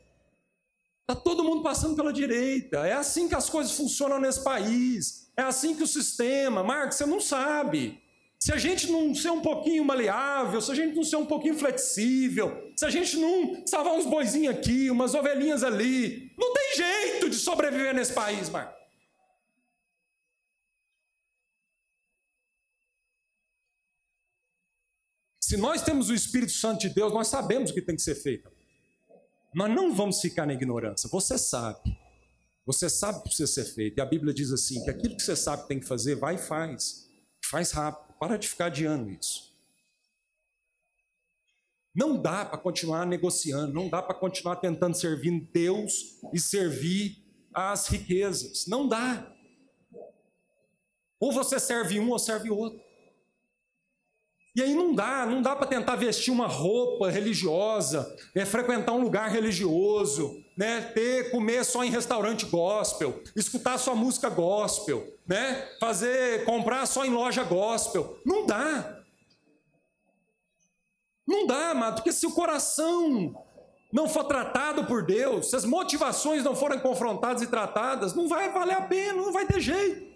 [1.01, 2.87] Está todo mundo passando pela direita.
[2.87, 5.29] É assim que as coisas funcionam nesse país.
[5.35, 6.63] É assim que o sistema.
[6.63, 8.01] Marcos, você não sabe.
[8.43, 11.53] Se a gente não ser um pouquinho maleável, se a gente não ser um pouquinho
[11.53, 17.29] flexível, se a gente não salvar uns boizinhos aqui, umas ovelhinhas ali, não tem jeito
[17.29, 18.81] de sobreviver nesse país, Marco.
[25.43, 28.15] Se nós temos o Espírito Santo de Deus, nós sabemos o que tem que ser
[28.15, 28.51] feito.
[29.53, 31.95] Nós não vamos ficar na ignorância, você sabe.
[32.65, 33.99] Você sabe o que precisa ser feito.
[33.99, 36.35] E a Bíblia diz assim: que aquilo que você sabe que tem que fazer, vai
[36.35, 37.07] e faz.
[37.45, 38.11] Faz rápido.
[38.22, 39.51] Para de ficar adiando isso.
[41.93, 47.17] Não dá para continuar negociando, não dá para continuar tentando servir Deus e servir
[47.51, 48.67] as riquezas.
[48.67, 49.36] Não dá.
[51.19, 52.80] Ou você serve um ou serve outro.
[54.53, 59.01] E aí não dá, não dá para tentar vestir uma roupa religiosa, é, frequentar um
[59.01, 66.43] lugar religioso, né, ter comer só em restaurante gospel, escutar só música gospel, né, fazer
[66.43, 68.19] comprar só em loja gospel.
[68.25, 68.99] Não dá.
[71.25, 73.33] Não dá, amado, porque se o coração
[73.93, 78.51] não for tratado por Deus, se as motivações não forem confrontadas e tratadas, não vai
[78.51, 80.11] valer a pena, não vai ter jeito.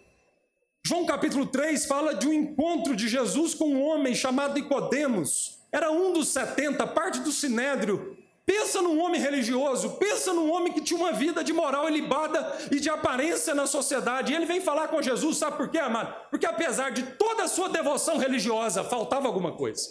[0.87, 5.57] João capítulo 3 fala de um encontro de Jesus com um homem chamado Nicodemos.
[5.71, 8.15] Era um dos 70, parte do sinédrio.
[8.45, 12.79] Pensa num homem religioso, pensa num homem que tinha uma vida de moral ilibada e
[12.79, 14.31] de aparência na sociedade.
[14.31, 16.29] E ele vem falar com Jesus, sabe por quê, amado?
[16.29, 19.89] Porque apesar de toda a sua devoção religiosa, faltava alguma coisa.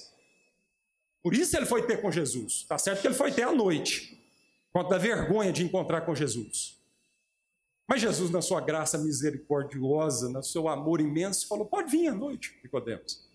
[1.25, 2.65] Por isso ele foi ter com Jesus.
[2.69, 4.17] Tá certo que ele foi ter à noite,
[4.73, 6.84] quanto da vergonha de encontrar com Jesus.
[7.87, 12.59] Mas Jesus, na sua graça misericordiosa, no seu amor imenso, falou: pode vir à noite,
[12.63, 13.29] Nicodemos.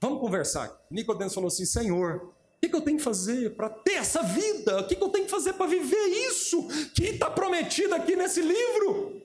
[0.00, 0.70] Vamos conversar.
[0.90, 4.80] Nicodemos falou assim: Senhor, o que, que eu tenho que fazer para ter essa vida?
[4.80, 8.42] O que, que eu tenho que fazer para viver isso que está prometido aqui nesse
[8.42, 9.22] livro?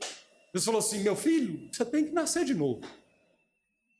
[0.53, 2.81] Jesus falou assim: meu filho, você tem que nascer de novo.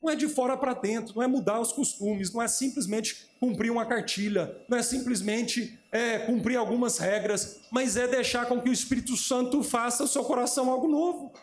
[0.01, 3.69] Não é de fora para dentro, não é mudar os costumes, não é simplesmente cumprir
[3.69, 8.73] uma cartilha, não é simplesmente é, cumprir algumas regras, mas é deixar com que o
[8.73, 11.33] Espírito Santo faça o seu coração algo novo.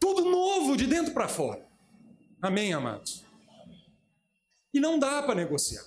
[0.00, 1.66] Tudo novo de dentro para fora.
[2.42, 3.24] Amém, amados?
[4.74, 5.84] E não dá para negociar.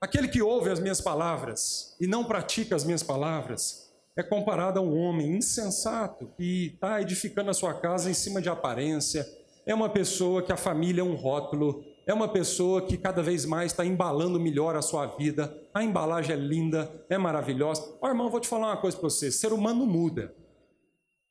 [0.00, 3.85] Aquele que ouve as minhas palavras e não pratica as minhas palavras,
[4.16, 8.48] é comparado a um homem insensato que está edificando a sua casa em cima de
[8.48, 9.26] aparência,
[9.66, 13.44] é uma pessoa que a família é um rótulo, é uma pessoa que cada vez
[13.44, 17.82] mais está embalando melhor a sua vida, a embalagem é linda, é maravilhosa.
[18.00, 20.34] Ó, oh, irmão, vou te falar uma coisa para você: ser humano muda.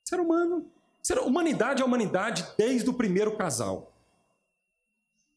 [0.07, 0.69] Ser humano.
[1.01, 3.93] Ser, humanidade é humanidade desde o primeiro casal.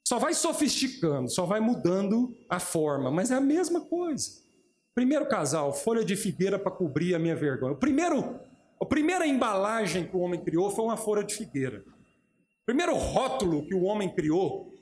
[0.07, 4.48] Só vai sofisticando, só vai mudando a forma, mas é a mesma coisa.
[4.95, 7.73] Primeiro casal, folha de figueira para cobrir a minha vergonha.
[7.73, 8.41] O primeiro,
[8.81, 11.85] a primeira embalagem que o homem criou foi uma folha de figueira.
[11.87, 14.73] O primeiro rótulo que o homem criou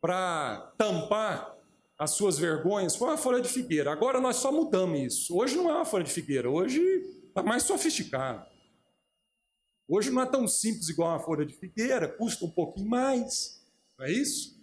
[0.00, 1.56] para tampar
[1.98, 3.92] as suas vergonhas foi uma folha de figueira.
[3.92, 5.36] Agora nós só mudamos isso.
[5.36, 6.80] Hoje não é uma folha de figueira, hoje
[7.28, 8.48] está mais sofisticado.
[9.86, 13.60] Hoje não é tão simples igual uma folha de figueira, custa um pouquinho mais,
[13.98, 14.58] não é isso?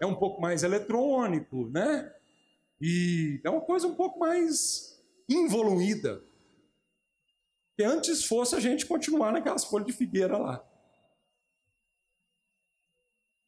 [0.00, 2.10] É um pouco mais eletrônico, né?
[2.80, 6.22] E é uma coisa um pouco mais involuída.
[7.76, 10.64] Que antes fosse a gente continuar naquelas folhas de figueira lá.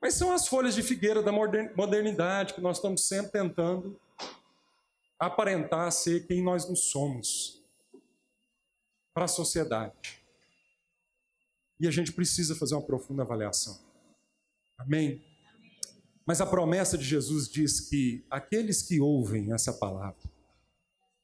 [0.01, 4.01] Mas são as folhas de figueira da modernidade que nós estamos sempre tentando
[5.19, 7.65] aparentar ser quem nós não somos
[9.15, 10.23] para a sociedade.
[11.81, 13.79] E a gente precisa fazer uma profunda avaliação.
[14.79, 15.25] Amém?
[16.27, 20.29] Mas a promessa de Jesus diz que aqueles que ouvem essa palavra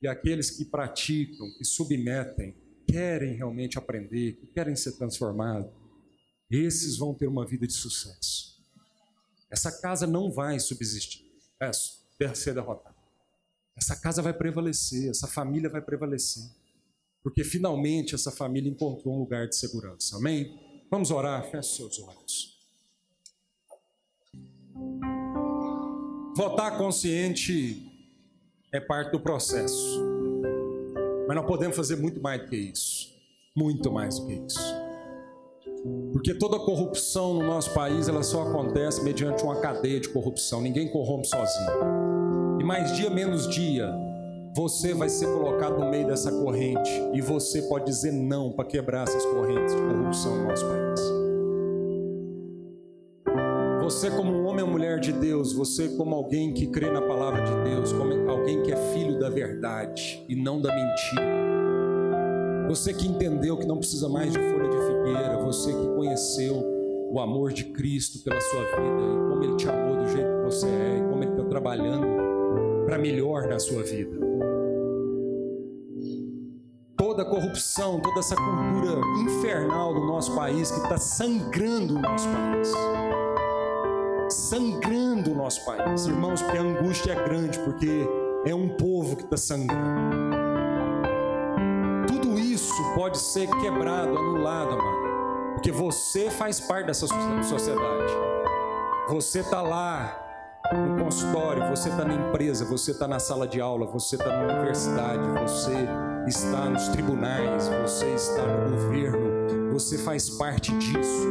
[0.01, 2.55] e aqueles que praticam, que submetem,
[2.87, 5.71] querem realmente aprender, que querem ser transformados,
[6.49, 8.63] esses vão ter uma vida de sucesso.
[9.51, 11.25] Essa casa não vai subsistir,
[11.61, 12.95] é, ser derrotada.
[13.77, 16.45] Essa casa vai prevalecer, essa família vai prevalecer,
[17.23, 20.17] porque finalmente essa família encontrou um lugar de segurança.
[20.17, 20.87] Amém?
[20.91, 22.52] Vamos orar, feche seus olhos.
[26.37, 27.91] Votar consciente
[28.73, 30.01] é parte do processo.
[31.27, 33.13] Mas nós podemos fazer muito mais do que isso.
[33.57, 34.83] Muito mais do que isso.
[36.13, 40.61] Porque toda corrupção no nosso país ela só acontece mediante uma cadeia de corrupção.
[40.61, 42.61] Ninguém corrompe sozinho.
[42.61, 43.93] E mais dia menos dia,
[44.55, 49.03] você vai ser colocado no meio dessa corrente e você pode dizer não para quebrar
[49.03, 51.01] essas correntes de corrupção no nosso país.
[53.83, 57.71] Você, como homem ou mulher de Deus, você, como alguém que crê na palavra de
[57.71, 62.69] Deus, como alguém que é filho da verdade e não da mentira.
[62.69, 66.63] Você que entendeu que não precisa mais de folha de figueira, você que conheceu
[67.11, 70.45] o amor de Cristo pela sua vida e como Ele te amou do jeito que
[70.45, 72.07] você é e como Ele está trabalhando
[72.85, 74.21] para melhor na sua vida.
[76.95, 82.29] Toda a corrupção, toda essa cultura infernal do nosso país que está sangrando o nosso
[82.29, 82.71] país
[84.53, 86.07] sangrando o nosso país.
[86.07, 88.07] Irmãos, porque a angústia é grande, porque
[88.45, 90.43] é um povo que está sangrando.
[92.53, 95.55] isso pode ser quebrado, anulado, amado.
[95.55, 98.13] Porque você faz parte dessa sociedade.
[99.09, 100.19] Você está lá
[100.73, 104.53] no consultório, você está na empresa, você está na sala de aula, você está na
[104.55, 105.89] universidade, você
[106.27, 111.29] está nos tribunais, você está no governo, você faz parte disso.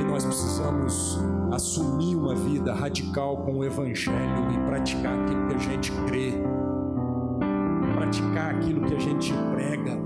[0.00, 1.18] E nós precisamos
[1.52, 6.32] assumir uma vida radical com o Evangelho e praticar aquilo que a gente crê,
[7.94, 9.98] praticar aquilo que a gente prega.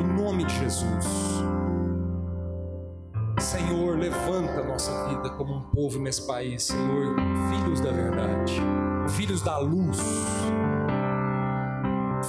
[0.00, 1.44] Em nome de Jesus.
[3.38, 7.14] Senhor, levanta nossa vida como um povo nesse país, Senhor,
[7.50, 8.60] filhos da verdade,
[9.10, 10.00] filhos da luz.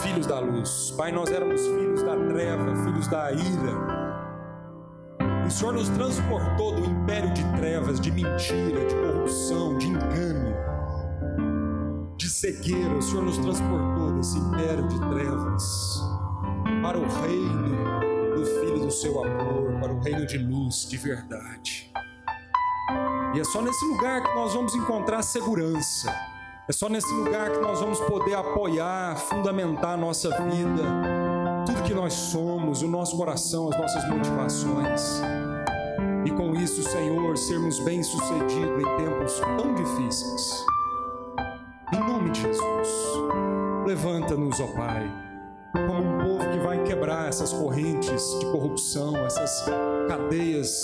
[0.02, 0.94] Filhos da luz.
[0.98, 3.97] Pai, nós éramos filhos da treva, filhos da ira.
[5.48, 10.54] O Senhor nos transportou do império de trevas, de mentira, de corrupção, de engano,
[12.18, 12.94] de cegueira.
[12.94, 16.02] O Senhor nos transportou desse império de trevas
[16.84, 21.94] para o reino do Filho do seu amor, para o reino de luz, de verdade.
[23.34, 26.14] E é só nesse lugar que nós vamos encontrar segurança.
[26.68, 31.27] É só nesse lugar que nós vamos poder apoiar, fundamentar a nossa vida,
[31.88, 35.22] que nós somos, o nosso coração, as nossas motivações.
[36.26, 40.66] E com isso, Senhor, sermos bem-sucedidos em tempos tão difíceis.
[41.94, 42.90] Em nome de Jesus,
[43.86, 45.10] levanta-nos, ó Pai,
[45.72, 49.64] como um povo que vai quebrar essas correntes de corrupção, essas
[50.10, 50.82] cadeias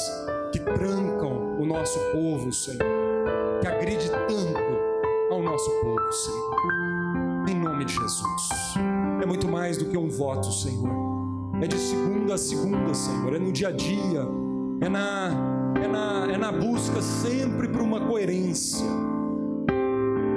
[0.53, 2.79] que trancam o nosso povo, Senhor,
[3.59, 7.49] que agride tanto ao nosso povo, Senhor.
[7.49, 8.92] Em nome de Jesus.
[9.23, 10.91] É muito mais do que um voto, Senhor.
[11.61, 13.33] É de segunda a segunda, Senhor.
[13.33, 14.27] É no dia a dia.
[14.81, 15.31] É na,
[15.81, 18.85] é na, é na busca sempre por uma coerência.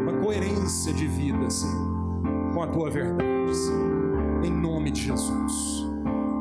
[0.05, 2.23] Uma coerência de vida, Senhor.
[2.55, 4.45] Com a tua verdade, Senhor.
[4.45, 5.85] Em nome de Jesus.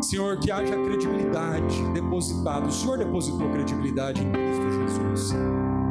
[0.04, 2.68] Senhor, que haja credibilidade depositada.
[2.68, 5.36] O Senhor depositou credibilidade em Cristo Jesus.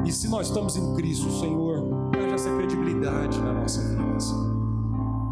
[0.07, 1.83] E se nós estamos em Cristo, Senhor,
[2.17, 4.04] haja essa credibilidade na nossa vida.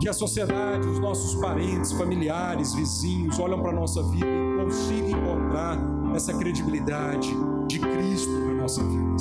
[0.02, 5.10] Que a sociedade, os nossos parentes, familiares, vizinhos olham para a nossa vida e consigam
[5.10, 5.78] encontrar
[6.12, 7.32] essa credibilidade
[7.68, 9.16] de Cristo na nossa vida.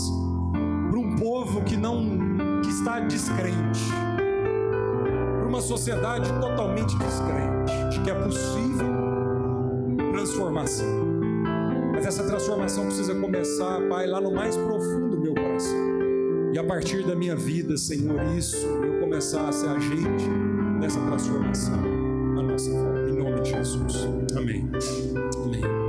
[0.89, 2.03] Para um povo que não
[2.63, 3.79] que está descrente,
[5.37, 8.87] para uma sociedade totalmente descrente, de que é possível
[10.13, 10.87] transformação.
[11.93, 15.91] Mas essa transformação precisa começar, Pai, lá no mais profundo do meu coração.
[16.51, 20.50] E a partir da minha vida, Senhor, isso, eu começar a ser agente
[20.81, 21.77] dessa transformação
[22.33, 23.09] na nossa volta.
[23.09, 24.07] Em nome de Jesus.
[24.35, 24.67] Amém.
[25.45, 25.80] Amém.